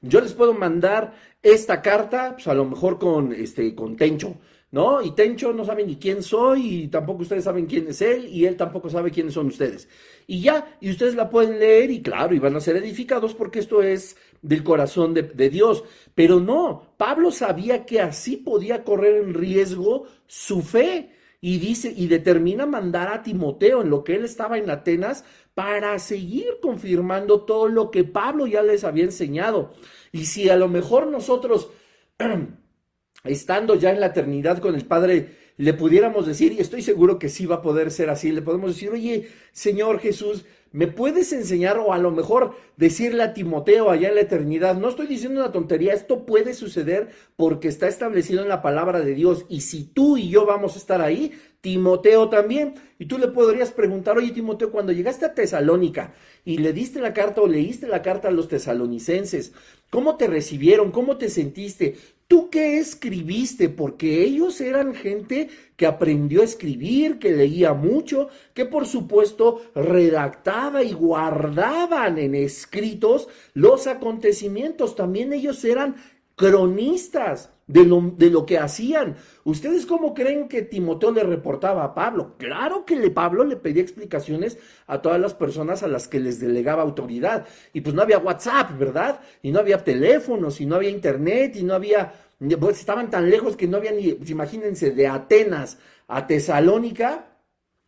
[0.00, 4.34] yo les puedo mandar esta carta, pues a lo mejor con, este, con Tencho,
[4.72, 5.00] ¿no?
[5.02, 8.44] Y Tencho no sabe ni quién soy y tampoco ustedes saben quién es él y
[8.46, 9.88] él tampoco sabe quiénes son ustedes.
[10.26, 13.60] Y ya, y ustedes la pueden leer y claro, y van a ser edificados porque
[13.60, 15.84] esto es del corazón de, Dios.
[16.14, 22.06] Pero no, Pablo sabía que así podía correr en riesgo su fe y dice y
[22.06, 27.68] determina mandar a Timoteo en lo que él estaba en Atenas para seguir confirmando todo
[27.68, 29.72] lo que Pablo ya les había enseñado.
[30.12, 31.70] Y si a lo mejor nosotros
[33.24, 37.28] estando ya en la eternidad con el Padre le pudiéramos decir, y estoy seguro que
[37.28, 41.78] sí va a poder ser así, le podemos decir, oye, Señor Jesús, ¿Me puedes enseñar
[41.78, 44.76] o a lo mejor decirle a Timoteo allá en la eternidad?
[44.76, 49.14] No estoy diciendo una tontería, esto puede suceder porque está establecido en la palabra de
[49.14, 49.46] Dios.
[49.48, 52.74] Y si tú y yo vamos a estar ahí, Timoteo también.
[52.98, 56.12] Y tú le podrías preguntar, oye Timoteo, cuando llegaste a Tesalónica
[56.44, 59.52] y le diste la carta o leíste la carta a los tesalonicenses,
[59.90, 60.90] ¿cómo te recibieron?
[60.90, 61.94] ¿Cómo te sentiste?
[62.26, 63.68] ¿Tú qué escribiste?
[63.68, 70.82] Porque ellos eran gente que aprendió a escribir, que leía mucho, que por supuesto redactaba
[70.82, 74.96] y guardaban en escritos los acontecimientos.
[74.96, 75.96] También ellos eran
[76.34, 79.16] cronistas de lo, de lo, que hacían.
[79.44, 82.34] ¿Ustedes cómo creen que Timoteo le reportaba a Pablo?
[82.38, 86.40] Claro que le, Pablo le pedía explicaciones a todas las personas a las que les
[86.40, 87.46] delegaba autoridad.
[87.72, 89.20] Y pues no había WhatsApp, ¿verdad?
[89.42, 92.12] Y no había teléfonos, y no había internet, y no había,
[92.60, 97.30] pues estaban tan lejos que no había ni, pues imagínense, de Atenas a Tesalónica,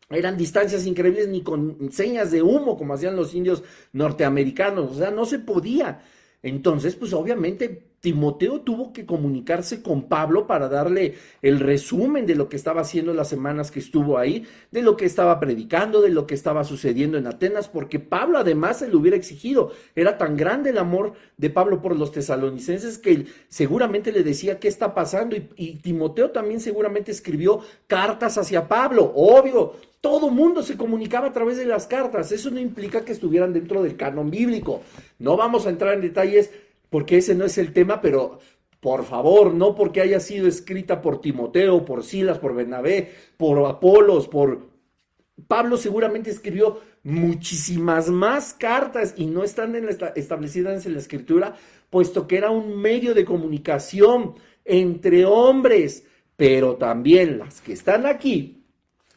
[0.09, 5.11] eran distancias increíbles ni con señas de humo como hacían los indios norteamericanos, o sea,
[5.11, 6.01] no se podía.
[6.43, 12.49] Entonces, pues obviamente Timoteo tuvo que comunicarse con Pablo para darle el resumen de lo
[12.49, 16.25] que estaba haciendo las semanas que estuvo ahí, de lo que estaba predicando, de lo
[16.25, 19.73] que estaba sucediendo en Atenas, porque Pablo además se lo hubiera exigido.
[19.97, 24.61] Era tan grande el amor de Pablo por los tesalonicenses que él seguramente le decía
[24.61, 29.73] qué está pasando y, y Timoteo también seguramente escribió cartas hacia Pablo, obvio.
[30.01, 32.31] Todo mundo se comunicaba a través de las cartas.
[32.31, 34.83] Eso no implica que estuvieran dentro del canon bíblico.
[35.19, 36.53] No vamos a entrar en detalles
[36.90, 38.38] porque ese no es el tema, pero
[38.81, 44.29] por favor, no porque haya sido escrita por Timoteo, por Silas, por Bernabé, por Apolos,
[44.29, 44.68] por
[45.49, 49.75] Pablo seguramente escribió muchísimas más cartas y no están
[50.14, 51.57] establecidas en la escritura,
[51.90, 56.05] puesto que era un medio de comunicación entre hombres,
[56.37, 58.64] pero también las que están aquí,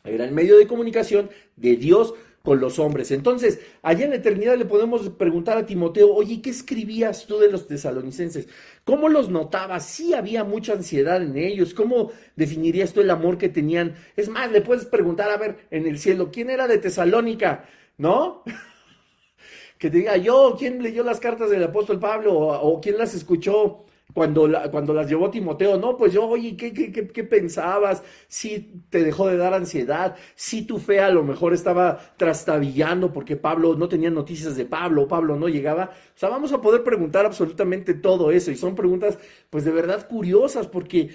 [0.03, 2.13] era el medio de comunicación de Dios
[2.49, 3.12] con los hombres.
[3.12, 7.51] Entonces, allá en la eternidad le podemos preguntar a Timoteo, oye, ¿qué escribías tú de
[7.51, 8.47] los tesalonicenses?
[8.83, 9.85] ¿Cómo los notabas?
[9.85, 11.75] Sí había mucha ansiedad en ellos.
[11.75, 13.93] ¿Cómo definirías tú el amor que tenían?
[14.15, 17.69] Es más, le puedes preguntar, a ver, en el cielo, ¿quién era de Tesalónica?
[17.99, 18.41] ¿No?
[19.77, 22.35] que te diga yo, ¿quién leyó las cartas del apóstol Pablo?
[22.35, 23.85] o quién las escuchó?
[24.13, 28.04] Cuando, cuando las llevó Timoteo, no, pues yo, oye, ¿qué, qué, qué, pensabas?
[28.28, 33.36] Si te dejó de dar ansiedad, si tu fe a lo mejor estaba trastabillando porque
[33.36, 35.91] Pablo no tenía noticias de Pablo, Pablo no llegaba.
[36.16, 40.07] O sea, vamos a poder preguntar absolutamente todo eso y son preguntas, pues de verdad
[40.07, 41.12] curiosas porque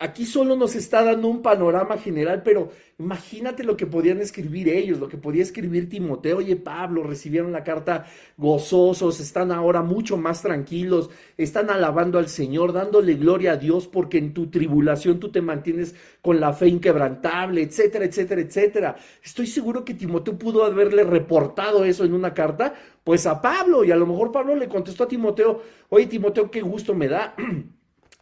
[0.00, 4.98] aquí solo nos está dando un panorama general, pero imagínate lo que podían escribir ellos,
[5.00, 6.38] lo que podía escribir Timoteo.
[6.38, 12.72] Oye, Pablo, recibieron la carta gozosos, están ahora mucho más tranquilos, están alabando al Señor,
[12.72, 17.62] dándole gloria a Dios, porque en tu tribulación tú te mantienes con la fe inquebrantable,
[17.62, 18.96] etcétera, etcétera, etcétera.
[19.22, 22.72] Estoy seguro que Timoteo pudo haberle reportado eso en una carta,
[23.02, 26.60] pues a Pablo, y a lo mejor Pablo le contestó a Timoteo, oye, Timoteo, qué
[26.60, 27.34] gusto me da.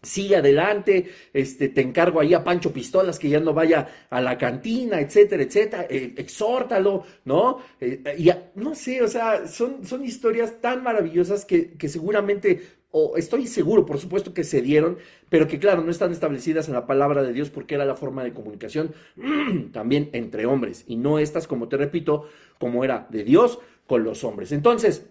[0.06, 4.38] Sigue adelante, este, te encargo ahí a Pancho Pistolas que ya no vaya a la
[4.38, 7.58] cantina, etcétera, etcétera, eh, exhórtalo, ¿no?
[7.80, 13.16] Eh, y no sé, o sea, son, son historias tan maravillosas que, que seguramente, o
[13.16, 14.98] estoy seguro, por supuesto que se dieron,
[15.28, 18.22] pero que claro, no están establecidas en la palabra de Dios porque era la forma
[18.24, 18.94] de comunicación
[19.72, 22.28] también entre hombres, y no estas, como te repito,
[22.58, 24.52] como era de Dios con los hombres.
[24.52, 25.06] Entonces,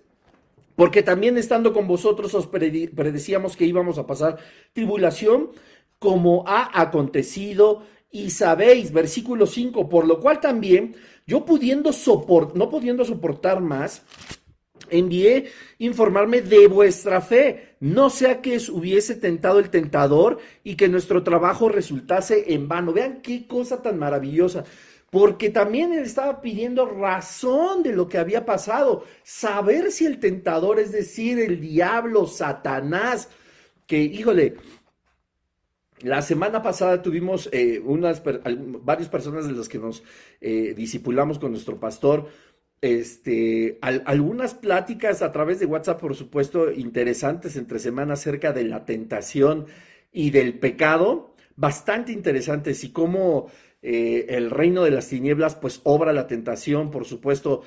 [0.76, 4.38] porque también estando con vosotros os predecíamos que íbamos a pasar
[4.74, 5.52] tribulación,
[6.00, 10.96] como ha acontecido, y sabéis, versículo 5, por lo cual también
[11.28, 14.04] yo pudiendo soportar, no pudiendo soportar más,
[14.90, 21.24] envié informarme de vuestra fe, no sea que hubiese tentado el tentador y que nuestro
[21.24, 22.94] trabajo resultase en vano.
[22.94, 24.64] Vean qué cosa tan maravillosa
[25.10, 30.80] porque también él estaba pidiendo razón de lo que había pasado, saber si el tentador,
[30.80, 33.30] es decir, el diablo, Satanás,
[33.88, 34.56] que, híjole,
[36.02, 40.04] la semana pasada tuvimos eh, unas, varias personas de las que nos
[40.42, 42.28] eh, disipulamos con nuestro pastor,
[42.82, 48.86] este, algunas pláticas a través de WhatsApp, por supuesto, interesantes entre semanas acerca de la
[48.86, 49.66] tentación
[50.12, 53.48] y del pecado, bastante interesantes y cómo
[53.88, 57.62] eh, el reino de las tinieblas pues obra la tentación, por supuesto,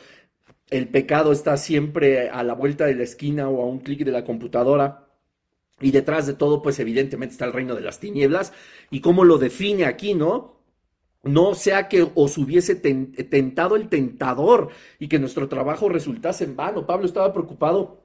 [0.68, 4.10] el pecado está siempre a la vuelta de la esquina o a un clic de
[4.10, 5.06] la computadora.
[5.80, 8.52] Y detrás de todo, pues evidentemente está el reino de las tinieblas.
[8.90, 10.56] Y cómo lo define aquí, ¿no?
[11.22, 16.84] No sea que os hubiese tentado el tentador y que nuestro trabajo resultase en vano.
[16.84, 18.02] Pablo estaba preocupado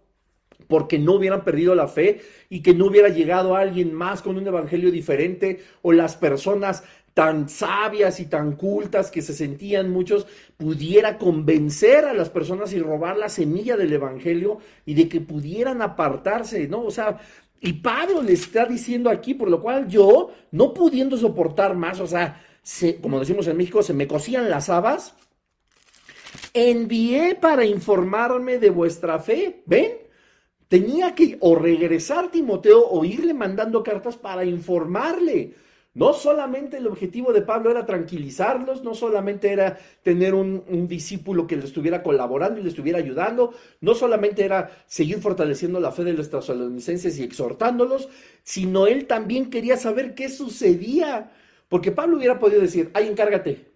[0.68, 4.48] porque no hubieran perdido la fe y que no hubiera llegado alguien más con un
[4.48, 6.84] evangelio diferente o las personas
[7.14, 10.26] tan sabias y tan cultas que se sentían muchos,
[10.58, 15.82] pudiera convencer a las personas y robar la semilla del Evangelio y de que pudieran
[15.82, 16.84] apartarse, ¿no?
[16.84, 17.20] O sea,
[17.62, 22.08] y Pablo le está diciendo aquí, por lo cual yo, no pudiendo soportar más, o
[22.08, 22.42] sea,
[23.02, 25.16] como decimos en México, se me cosían las habas,
[26.54, 29.92] envié para informarme de vuestra fe, ¿ven?
[30.68, 35.54] Tenía que o regresar Timoteo o irle mandando cartas para informarle.
[35.96, 41.56] No solamente el objetivo de Pablo era tranquilizarlos, no solamente era tener un, discípulo que
[41.56, 46.14] le estuviera colaborando y le estuviera ayudando, no solamente era seguir fortaleciendo la fe de
[46.14, 48.10] los tesalonicenses y exhortándolos,
[48.42, 51.32] sino él también quería saber qué sucedía,
[51.70, 53.72] porque Pablo hubiera podido decir, ay, encárgate,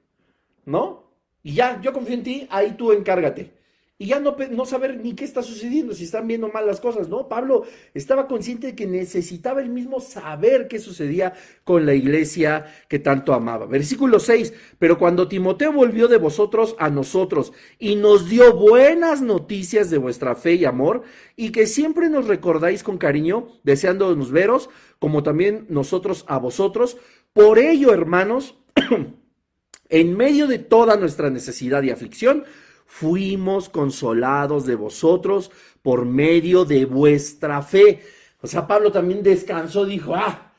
[0.65, 1.11] ¿no?
[1.43, 3.56] Y ya, yo confío en ti, ahí tú encárgate
[3.99, 7.09] y ya no, no saber ni qué está sucediendo, si están viendo mal las cosas,
[7.09, 7.27] ¿no?
[7.27, 7.63] Pablo
[7.95, 11.33] estaba consciente de que necesitaba el mismo saber qué sucedía
[11.63, 13.65] con la iglesia que tanto amaba.
[13.65, 19.89] Versículo 6, pero cuando Timoteo volvió de vosotros a nosotros y nos dio buenas noticias
[19.89, 21.01] de vuestra fe y amor,
[21.35, 24.69] y que siempre nos recordáis con cariño, deseándonos veros,
[24.99, 26.97] como también nosotros a vosotros,
[27.33, 28.59] por ello, hermanos,
[29.89, 32.43] en medio de toda nuestra necesidad y aflicción,
[32.87, 35.51] fuimos consolados de vosotros
[35.83, 38.01] por medio de vuestra fe.
[38.41, 40.53] O sea, Pablo también descansó, dijo, ah,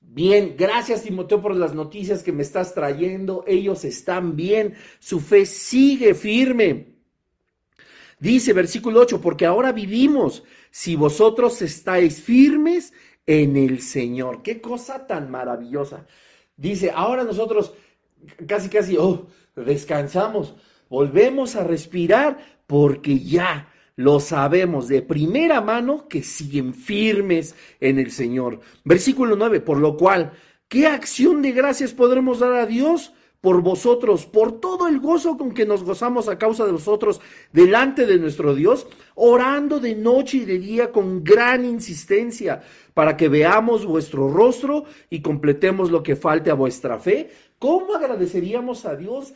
[0.00, 5.46] bien, gracias Timoteo por las noticias que me estás trayendo, ellos están bien, su fe
[5.46, 6.96] sigue firme.
[8.18, 12.92] Dice versículo 8, porque ahora vivimos si vosotros estáis firmes
[13.26, 14.42] en el Señor.
[14.42, 16.06] Qué cosa tan maravillosa.
[16.56, 17.72] Dice, ahora nosotros
[18.46, 20.54] casi, casi, oh, descansamos
[20.90, 22.36] volvemos a respirar
[22.66, 28.60] porque ya lo sabemos de primera mano que siguen firmes en el Señor.
[28.84, 30.32] Versículo 9, por lo cual,
[30.68, 33.14] ¿qué acción de gracias podremos dar a Dios?
[33.40, 37.20] por vosotros, por todo el gozo con que nos gozamos a causa de vosotros
[37.52, 42.62] delante de nuestro Dios, orando de noche y de día con gran insistencia,
[42.92, 47.30] para que veamos vuestro rostro y completemos lo que falte a vuestra fe.
[47.58, 49.32] ¿Cómo agradeceríamos a Dios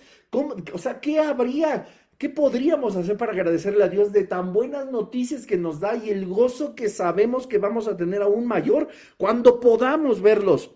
[0.73, 1.87] o sea, ¿qué habría?
[2.19, 6.11] ¿Qué podríamos hacer para agradecerle a Dios de tan buenas noticias que nos da y
[6.11, 10.71] el gozo que sabemos que vamos a tener aún mayor cuando podamos verlos?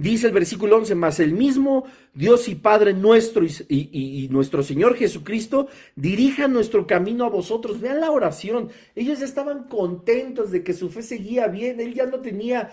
[0.00, 1.84] Dice el versículo 11, más el mismo
[2.14, 7.82] Dios y Padre nuestro y, y, nuestro Señor Jesucristo dirija nuestro camino a vosotros.
[7.82, 8.70] Vean la oración.
[8.94, 11.80] Ellos estaban contentos de que su fe seguía bien.
[11.80, 12.70] Él ya no tenía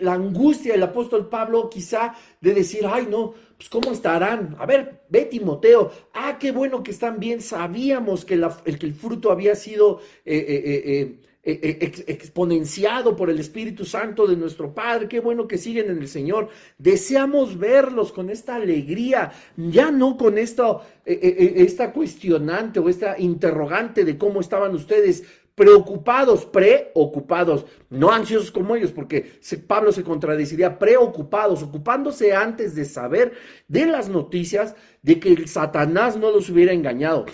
[0.00, 4.56] la angustia del apóstol Pablo quizá de decir, ay no, pues cómo estarán.
[4.58, 8.94] A ver, ve Timoteo, ah, qué bueno que están bien, sabíamos que, el, que el
[8.94, 10.00] fruto había sido...
[10.24, 15.08] Eh, exponenciado por el Espíritu Santo de nuestro Padre.
[15.08, 16.50] Qué bueno que siguen en el Señor.
[16.78, 24.16] Deseamos verlos con esta alegría, ya no con esta, esta cuestionante o esta interrogante de
[24.16, 25.24] cómo estaban ustedes
[25.54, 33.32] preocupados, preocupados, no ansiosos como ellos, porque Pablo se contradeciría, preocupados, ocupándose antes de saber
[33.68, 37.26] de las noticias de que el Satanás no los hubiera engañado.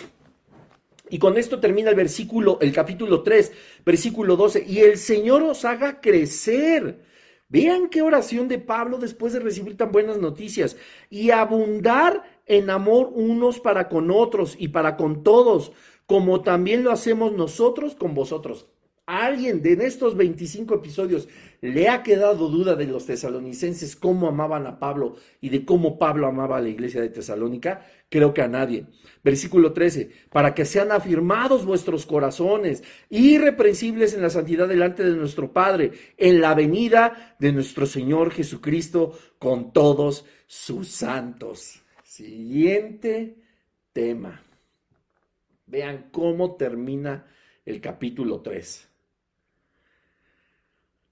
[1.09, 3.51] Y con esto termina el versículo, el capítulo 3,
[3.85, 7.01] versículo 12, y el Señor os haga crecer.
[7.47, 10.77] Vean qué oración de Pablo después de recibir tan buenas noticias
[11.09, 15.71] y abundar en amor unos para con otros y para con todos,
[16.09, 18.65] como también lo hacemos nosotros con vosotros.
[19.05, 21.27] ¿A alguien de estos 25 episodios
[21.61, 26.25] le ha quedado duda de los tesalonicenses cómo amaban a Pablo y de cómo Pablo
[26.25, 27.85] amaba a la iglesia de Tesalónica?
[28.09, 28.87] Creo que a nadie.
[29.23, 35.53] Versículo 13, para que sean afirmados vuestros corazones, irreprensibles en la santidad delante de nuestro
[35.53, 41.83] Padre, en la venida de nuestro Señor Jesucristo con todos sus santos.
[42.03, 43.35] Siguiente
[43.93, 44.48] tema.
[45.69, 47.27] Vean cómo termina
[47.63, 48.89] el capítulo 3.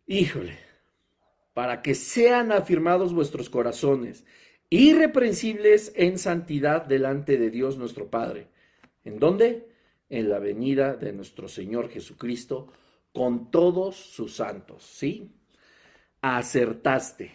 [0.08, 0.58] Híjole,
[1.54, 4.26] para que sean afirmados vuestros corazones,
[4.70, 8.48] irreprensibles en santidad delante de Dios nuestro Padre.
[9.04, 9.70] ¿En dónde?
[10.10, 12.74] En la venida de nuestro Señor Jesucristo
[13.14, 14.84] con todos sus santos.
[14.84, 15.36] ¿Sí?
[16.22, 17.32] Acertaste,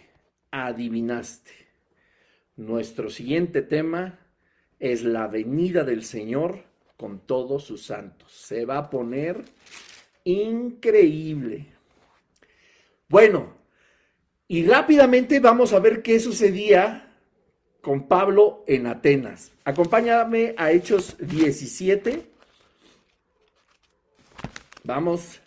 [0.51, 1.51] adivinaste.
[2.57, 4.19] Nuestro siguiente tema
[4.79, 6.72] es la venida del Señor
[7.03, 8.31] con todos sus santos.
[8.31, 9.43] Se va a poner
[10.23, 11.67] increíble.
[13.09, 13.57] Bueno,
[14.47, 17.13] y rápidamente vamos a ver qué sucedía
[17.81, 19.51] con Pablo en Atenas.
[19.65, 22.25] Acompáñame a Hechos 17.
[24.85, 25.41] Vamos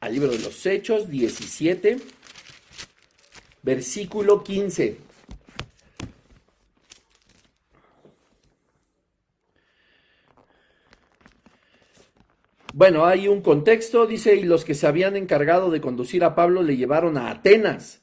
[0.00, 1.96] al libro de los Hechos 17,
[3.62, 5.05] versículo 15.
[12.76, 16.62] Bueno, hay un contexto, dice, y los que se habían encargado de conducir a Pablo
[16.62, 18.02] le llevaron a Atenas.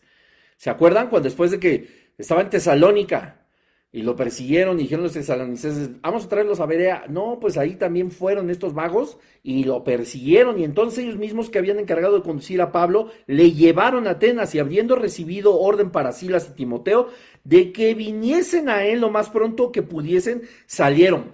[0.57, 3.45] ¿Se acuerdan cuando después de que estaba en Tesalónica
[3.91, 7.05] y lo persiguieron y dijeron los tesalonicenses, vamos a traerlos a Berea?
[7.07, 11.59] No, pues ahí también fueron estos vagos y lo persiguieron y entonces ellos mismos que
[11.59, 16.13] habían encargado de conducir a Pablo le llevaron a Atenas y habiendo recibido orden para
[16.13, 17.09] Silas y Timoteo
[17.43, 21.25] de que viniesen a él lo más pronto que pudiesen, salieron.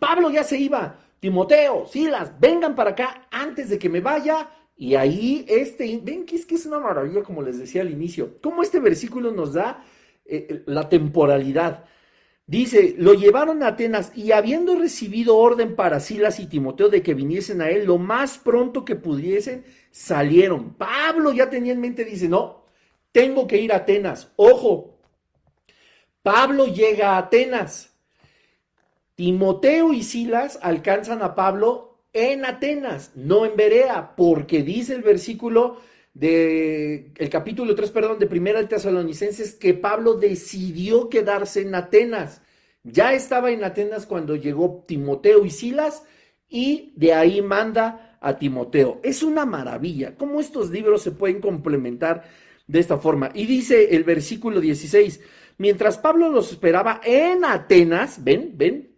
[0.00, 4.50] Pablo ya se iba, Timoteo, Silas, vengan para acá antes de que me vaya.
[4.76, 8.40] Y ahí este, ven que es que es una maravilla, como les decía al inicio,
[8.40, 9.84] cómo este versículo nos da
[10.24, 11.84] eh, la temporalidad.
[12.46, 17.12] Dice, lo llevaron a Atenas y habiendo recibido orden para Silas y Timoteo de que
[17.12, 20.74] viniesen a él lo más pronto que pudiesen, salieron.
[20.74, 22.64] Pablo ya tenía en mente, dice, no,
[23.12, 24.32] tengo que ir a Atenas.
[24.36, 24.98] Ojo,
[26.22, 27.97] Pablo llega a Atenas.
[29.18, 35.78] Timoteo y Silas alcanzan a Pablo en Atenas, no en Berea, porque dice el versículo
[36.14, 42.42] de el capítulo 3, perdón, de Primera de Tesalonicenses que Pablo decidió quedarse en Atenas.
[42.84, 46.04] Ya estaba en Atenas cuando llegó Timoteo y Silas
[46.48, 49.00] y de ahí manda a Timoteo.
[49.02, 52.22] Es una maravilla cómo estos libros se pueden complementar
[52.68, 53.32] de esta forma.
[53.34, 55.20] Y dice el versículo 16,
[55.56, 58.97] mientras Pablo los esperaba en Atenas, ven, ven,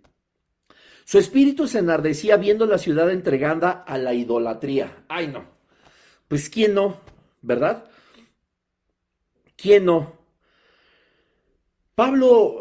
[1.04, 5.04] su espíritu se enardecía viendo la ciudad entregada a la idolatría.
[5.08, 5.44] Ay, no.
[6.28, 7.00] Pues quién no,
[7.42, 7.84] ¿verdad?
[9.56, 10.18] ¿Quién no?
[11.94, 12.60] Pablo,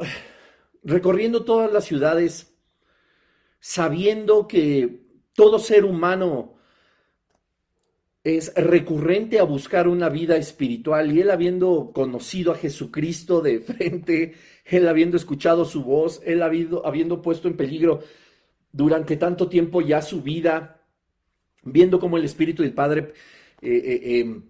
[0.83, 2.53] recorriendo todas las ciudades,
[3.59, 5.01] sabiendo que
[5.33, 6.59] todo ser humano
[8.23, 14.33] es recurrente a buscar una vida espiritual y él habiendo conocido a Jesucristo de frente,
[14.65, 18.01] él habiendo escuchado su voz, él habiendo, habiendo puesto en peligro
[18.71, 20.81] durante tanto tiempo ya su vida,
[21.63, 23.13] viendo cómo el Espíritu del Padre
[23.61, 24.43] eh, eh, em,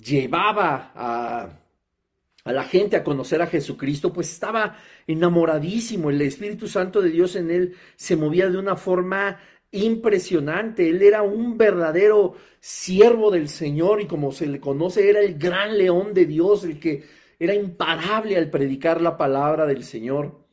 [0.00, 6.10] llevaba a la gente a conocer a Jesucristo, pues estaba enamoradísimo.
[6.10, 9.38] El Espíritu Santo de Dios en él se movía de una forma
[9.70, 10.88] impresionante.
[10.88, 15.76] Él era un verdadero siervo del Señor y como se le conoce, era el gran
[15.76, 17.04] león de Dios, el que
[17.38, 20.43] era imparable al predicar la palabra del Señor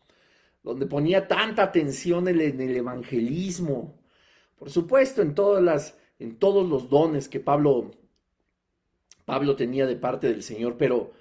[0.63, 3.99] donde ponía tanta atención en el, evangelismo,
[4.57, 7.91] por supuesto en todas las, en todos los dones que Pablo
[9.25, 11.13] Pablo tenía de parte del Señor, pero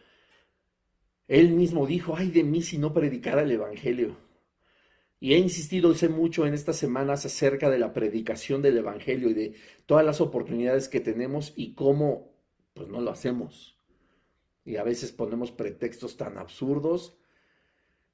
[1.28, 4.16] él mismo dijo, ay de mí si no predicara el Evangelio.
[5.20, 9.34] Y he insistido sé mucho en estas semanas acerca de la predicación del Evangelio y
[9.34, 9.54] de
[9.86, 12.32] todas las oportunidades que tenemos y cómo
[12.74, 13.76] pues no lo hacemos.
[14.64, 17.16] Y a veces ponemos pretextos tan absurdos,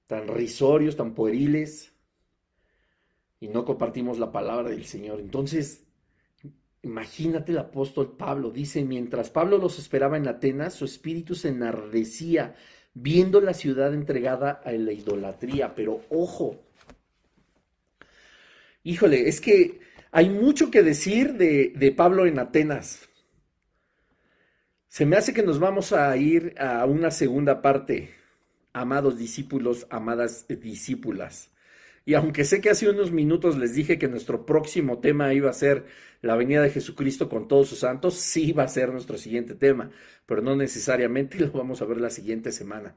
[0.07, 1.93] tan risorios, tan pueriles,
[3.41, 5.21] y no compartimos la palabra del Señor.
[5.21, 5.85] Entonces,
[6.83, 12.55] imagínate el apóstol Pablo, dice, mientras Pablo los esperaba en Atenas, su espíritu se enardecía
[12.95, 15.75] viendo la ciudad entregada a la idolatría.
[15.75, 16.57] Pero ojo,
[18.85, 19.81] híjole, es que
[20.11, 23.09] hay mucho que decir de, de Pablo en Atenas.
[24.89, 28.15] Se me hace que nos vamos a ir a una segunda parte,
[28.77, 31.51] amados discípulos, amadas discípulas.
[32.05, 35.55] Y aunque sé que hace unos minutos les dije que nuestro próximo tema iba a
[35.55, 35.87] ser
[36.21, 39.91] la venida de Jesucristo con todos sus santos, sí va a ser nuestro siguiente tema,
[40.27, 42.95] pero no necesariamente lo vamos a ver la siguiente semana.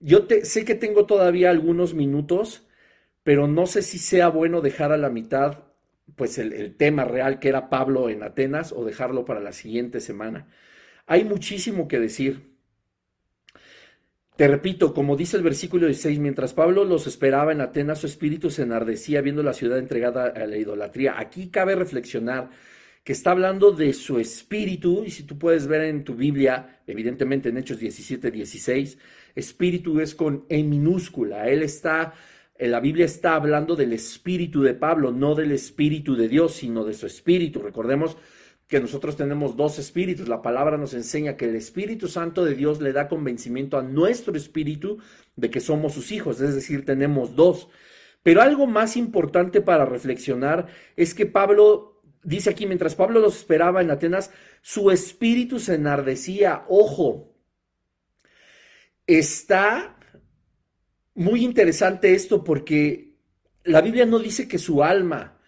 [0.00, 2.66] Yo te, sé que tengo todavía algunos minutos,
[3.22, 5.64] pero no sé si sea bueno dejar a la mitad
[6.16, 10.00] pues el, el tema real que era Pablo en Atenas o dejarlo para la siguiente
[10.00, 10.48] semana.
[11.06, 12.51] Hay muchísimo que decir.
[14.42, 18.50] Te repito, como dice el versículo 16, mientras Pablo los esperaba en Atenas, su espíritu
[18.50, 21.14] se enardecía viendo la ciudad entregada a la idolatría.
[21.16, 22.50] Aquí cabe reflexionar
[23.04, 27.50] que está hablando de su espíritu, y si tú puedes ver en tu Biblia, evidentemente
[27.50, 28.98] en Hechos 17, 16,
[29.36, 31.48] espíritu es con E minúscula.
[31.48, 32.12] Él está,
[32.58, 36.94] la Biblia está hablando del espíritu de Pablo, no del espíritu de Dios, sino de
[36.94, 37.60] su espíritu.
[37.60, 38.16] Recordemos
[38.72, 40.28] que nosotros tenemos dos espíritus.
[40.28, 44.34] La palabra nos enseña que el Espíritu Santo de Dios le da convencimiento a nuestro
[44.34, 44.96] espíritu
[45.36, 47.68] de que somos sus hijos, es decir, tenemos dos.
[48.22, 53.82] Pero algo más importante para reflexionar es que Pablo dice aquí, mientras Pablo los esperaba
[53.82, 54.30] en Atenas,
[54.62, 56.64] su espíritu se enardecía.
[56.70, 57.36] Ojo,
[59.06, 59.98] está
[61.14, 63.18] muy interesante esto porque
[63.64, 65.41] la Biblia no dice que su alma,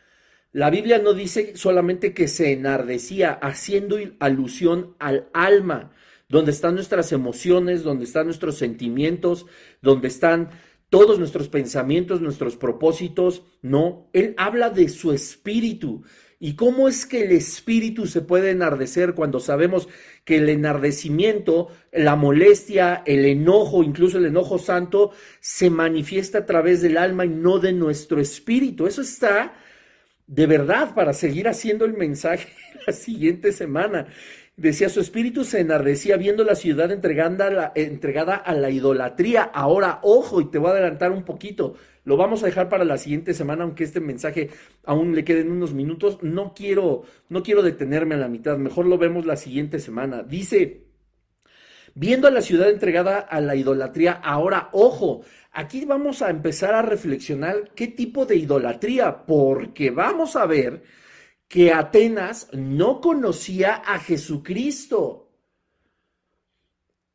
[0.54, 5.90] la Biblia no dice solamente que se enardecía, haciendo alusión al alma,
[6.28, 9.46] donde están nuestras emociones, donde están nuestros sentimientos,
[9.82, 10.50] donde están
[10.90, 13.42] todos nuestros pensamientos, nuestros propósitos.
[13.62, 16.04] No, él habla de su espíritu.
[16.38, 19.88] ¿Y cómo es que el espíritu se puede enardecer cuando sabemos
[20.24, 26.80] que el enardecimiento, la molestia, el enojo, incluso el enojo santo, se manifiesta a través
[26.80, 28.86] del alma y no de nuestro espíritu?
[28.86, 29.54] Eso está
[30.26, 32.48] de verdad para seguir haciendo el mensaje
[32.86, 34.06] la siguiente semana.
[34.56, 39.42] Decía, su espíritu se enardecía viendo la ciudad entregada a la, entregada a la idolatría.
[39.42, 41.74] Ahora, ojo, y te voy a adelantar un poquito.
[42.04, 44.50] Lo vamos a dejar para la siguiente semana, aunque este mensaje
[44.84, 46.18] aún le queden unos minutos.
[46.22, 48.56] No quiero, no quiero detenerme a la mitad.
[48.56, 50.22] Mejor lo vemos la siguiente semana.
[50.22, 50.83] Dice,
[51.94, 54.12] viendo a la ciudad entregada a la idolatría.
[54.12, 55.22] Ahora, ojo,
[55.52, 60.82] aquí vamos a empezar a reflexionar qué tipo de idolatría, porque vamos a ver
[61.48, 65.30] que Atenas no conocía a Jesucristo,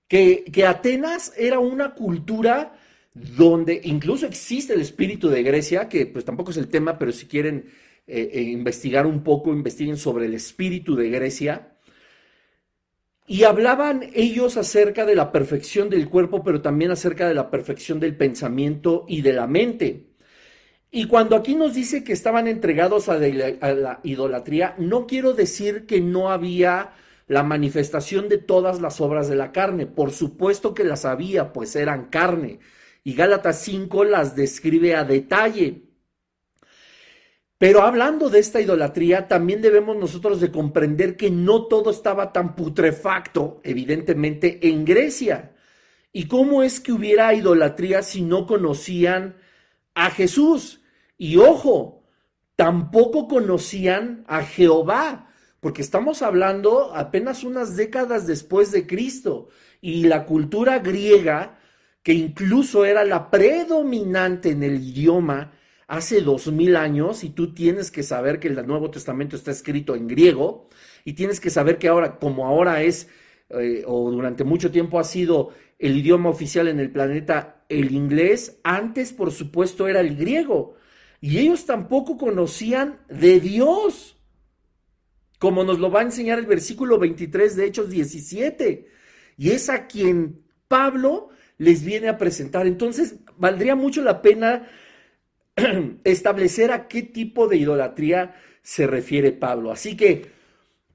[0.07, 2.73] que, que Atenas era una cultura
[3.13, 7.25] donde incluso existe el espíritu de Grecia, que pues tampoco es el tema, pero si
[7.25, 7.65] quieren
[8.07, 11.75] eh, eh, investigar un poco, investiguen sobre el espíritu de Grecia.
[13.31, 17.99] Y hablaban ellos acerca de la perfección del cuerpo, pero también acerca de la perfección
[17.99, 20.07] del pensamiento y de la mente.
[20.89, 26.01] Y cuando aquí nos dice que estaban entregados a la, idolatría, no quiero decir que
[26.01, 26.93] no había
[27.27, 29.85] la manifestación de todas las obras de la carne.
[29.85, 32.57] Por supuesto que las había, pues eran carne.
[33.03, 35.83] Y Gálatas 5 las describe a detalle.
[37.59, 42.55] Pero hablando de esta idolatría, también debemos nosotros de comprender que no todo estaba tan
[42.55, 45.51] putrefacto, evidentemente, en Grecia.
[46.13, 49.35] ¿Y cómo es que hubiera idolatría si no conocían
[49.93, 50.79] a Jesús?
[51.17, 52.05] Y ojo,
[52.55, 55.29] tampoco conocían a Jehová,
[55.59, 59.49] porque estamos hablando apenas unas décadas después de Cristo.
[59.81, 61.59] Y la cultura griega,
[62.03, 65.51] que incluso era la predominante en el idioma,
[65.89, 69.95] hace dos mil años y tú tienes que saber que el Nuevo Testamento está escrito
[69.95, 70.69] en griego
[71.03, 73.07] y tienes que saber que ahora, como ahora es,
[73.49, 78.59] eh, o durante mucho tiempo ha sido el idioma oficial en el planeta, el inglés,
[78.63, 80.75] antes por supuesto era el griego.
[81.21, 84.15] Y ellos tampoco conocían de Dios,
[85.39, 88.87] como nos lo va a enseñar el versículo 23 de Hechos 17.
[89.37, 92.67] Y es a quien Pablo les viene a presentar.
[92.67, 94.67] Entonces, valdría mucho la pena
[96.03, 99.71] establecer a qué tipo de idolatría se refiere Pablo.
[99.71, 100.37] Así que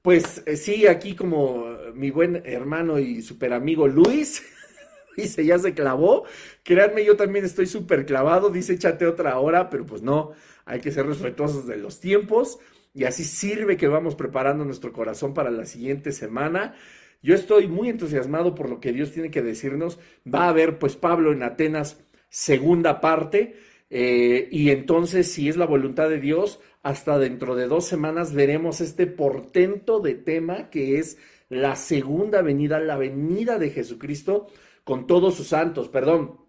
[0.02, 4.42] Pues eh, sí, aquí como mi buen hermano y super amigo Luis,
[5.16, 6.24] dice, ya se clavó.
[6.62, 10.32] Créanme, yo también estoy súper clavado, dice, échate otra hora, pero pues no,
[10.66, 12.58] hay que ser respetuosos de los tiempos
[12.94, 16.74] y así sirve que vamos preparando nuestro corazón para la siguiente semana.
[17.22, 19.98] Yo estoy muy entusiasmado por lo que Dios tiene que decirnos.
[20.32, 21.98] Va a haber, pues, Pablo en Atenas,
[22.28, 23.56] segunda parte.
[23.96, 28.80] Eh, y entonces, si es la voluntad de Dios, hasta dentro de dos semanas veremos
[28.80, 31.16] este portento de tema que es
[31.48, 34.48] la segunda venida, la venida de Jesucristo
[34.82, 35.88] con todos sus santos.
[35.90, 36.40] Perdón,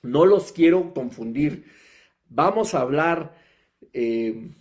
[0.00, 1.66] no los quiero confundir.
[2.30, 3.36] Vamos a hablar
[3.92, 4.52] eh,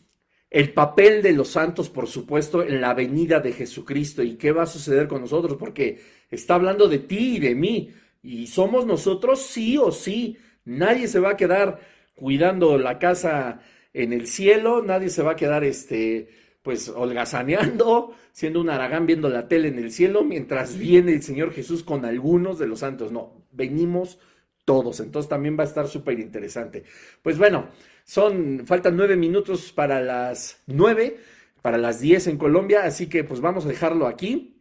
[0.50, 4.64] el papel de los santos, por supuesto, en la venida de Jesucristo y qué va
[4.64, 7.90] a suceder con nosotros, porque está hablando de ti y de mí.
[8.22, 10.38] Y somos nosotros sí o sí.
[10.66, 13.62] Nadie se va a quedar cuidando la casa
[13.94, 16.30] en el cielo, nadie se va a quedar este
[16.64, 21.52] pues holgazaneando, siendo un aragán viendo la tele en el cielo, mientras viene el Señor
[21.52, 23.12] Jesús con algunos de los santos.
[23.12, 24.20] No, venimos
[24.66, 25.00] todos.
[25.00, 26.84] Entonces también va a estar súper interesante.
[27.22, 27.68] Pues bueno,
[28.06, 31.18] son, faltan nueve minutos para las nueve,
[31.62, 34.53] para las diez en Colombia, así que pues vamos a dejarlo aquí.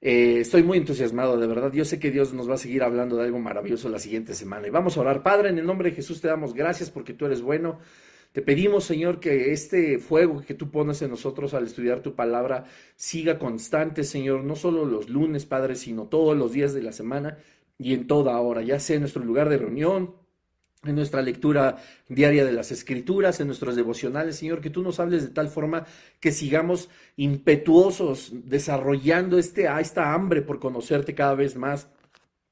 [0.00, 1.72] Eh, estoy muy entusiasmado, de verdad.
[1.72, 4.66] Yo sé que Dios nos va a seguir hablando de algo maravilloso la siguiente semana.
[4.66, 5.22] Y vamos a orar.
[5.22, 7.78] Padre, en el nombre de Jesús te damos gracias porque tú eres bueno.
[8.32, 12.64] Te pedimos, Señor, que este fuego que tú pones en nosotros al estudiar tu palabra
[12.94, 17.38] siga constante, Señor, no solo los lunes, Padre, sino todos los días de la semana
[17.78, 20.14] y en toda hora, ya sea en nuestro lugar de reunión,
[20.84, 25.24] en nuestra lectura diaria de las escrituras, en nuestros devocionales, Señor, que tú nos hables
[25.24, 25.86] de tal forma
[26.20, 31.88] que sigamos impetuosos, desarrollando este, esta hambre por conocerte cada vez más.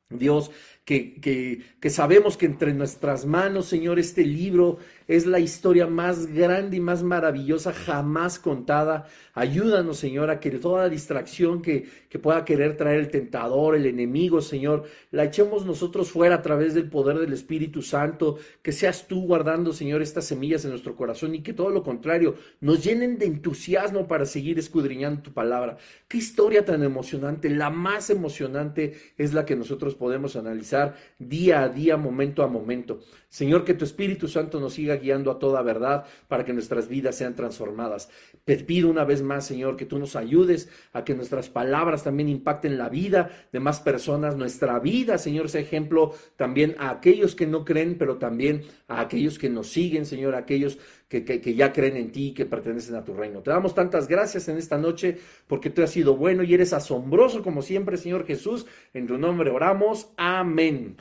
[0.08, 0.50] Dios,
[0.86, 4.78] que, que, sabemos que entre nuestras manos, Señor, este libro
[5.08, 9.08] es la historia más grande y más maravillosa jamás contada.
[9.34, 14.40] Ayúdanos, Señor, a que toda distracción que, que pueda querer traer el tentador, el enemigo,
[14.40, 18.38] Señor, la echemos nosotros fuera a través del poder del Espíritu Santo.
[18.62, 22.36] Que seas tú guardando, Señor, estas semillas en nuestro corazón y que todo lo contrario
[22.60, 25.78] nos llenen de entusiasmo para seguir escudriñando tu palabra.
[26.06, 27.50] Qué historia tan emocionante.
[27.50, 30.75] La más emocionante es la que nosotros podemos analizar
[31.18, 33.00] día a día, momento a momento.
[33.28, 37.16] Señor, que tu Espíritu Santo nos siga guiando a toda verdad para que nuestras vidas
[37.16, 38.08] sean transformadas.
[38.44, 42.28] Te pido una vez más, Señor, que tú nos ayudes a que nuestras palabras también
[42.28, 47.46] impacten la vida de más personas, nuestra vida, Señor, sea ejemplo también a aquellos que
[47.46, 51.72] no creen, pero también a aquellos que nos siguen, Señor, a aquellos que, que, ya
[51.72, 53.40] creen en ti que pertenecen a tu reino.
[53.40, 57.42] Te damos tantas gracias en esta noche porque tú has sido bueno y eres asombroso
[57.42, 58.66] como siempre, Señor Jesús.
[58.92, 60.08] En tu nombre oramos.
[60.16, 60.96] Amén.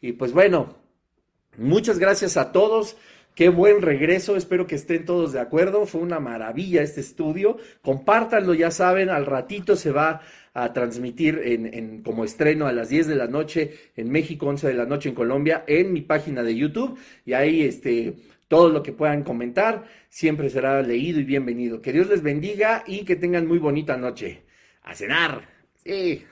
[0.00, 0.76] Y pues bueno,
[1.56, 2.96] muchas gracias a todos.
[3.34, 5.86] Qué buen regreso, espero que estén todos de acuerdo.
[5.86, 7.56] Fue una maravilla este estudio.
[7.82, 10.22] Compártanlo, ya saben, al ratito se va
[10.54, 14.66] a transmitir en, en, como estreno a las 10 de la noche en México, 11
[14.66, 16.98] de la noche en Colombia, en mi página de YouTube.
[17.24, 18.16] Y ahí este,
[18.48, 21.80] todo lo que puedan comentar siempre será leído y bienvenido.
[21.80, 24.42] Que Dios les bendiga y que tengan muy bonita noche.
[24.82, 25.48] A cenar.
[25.76, 26.24] Sí.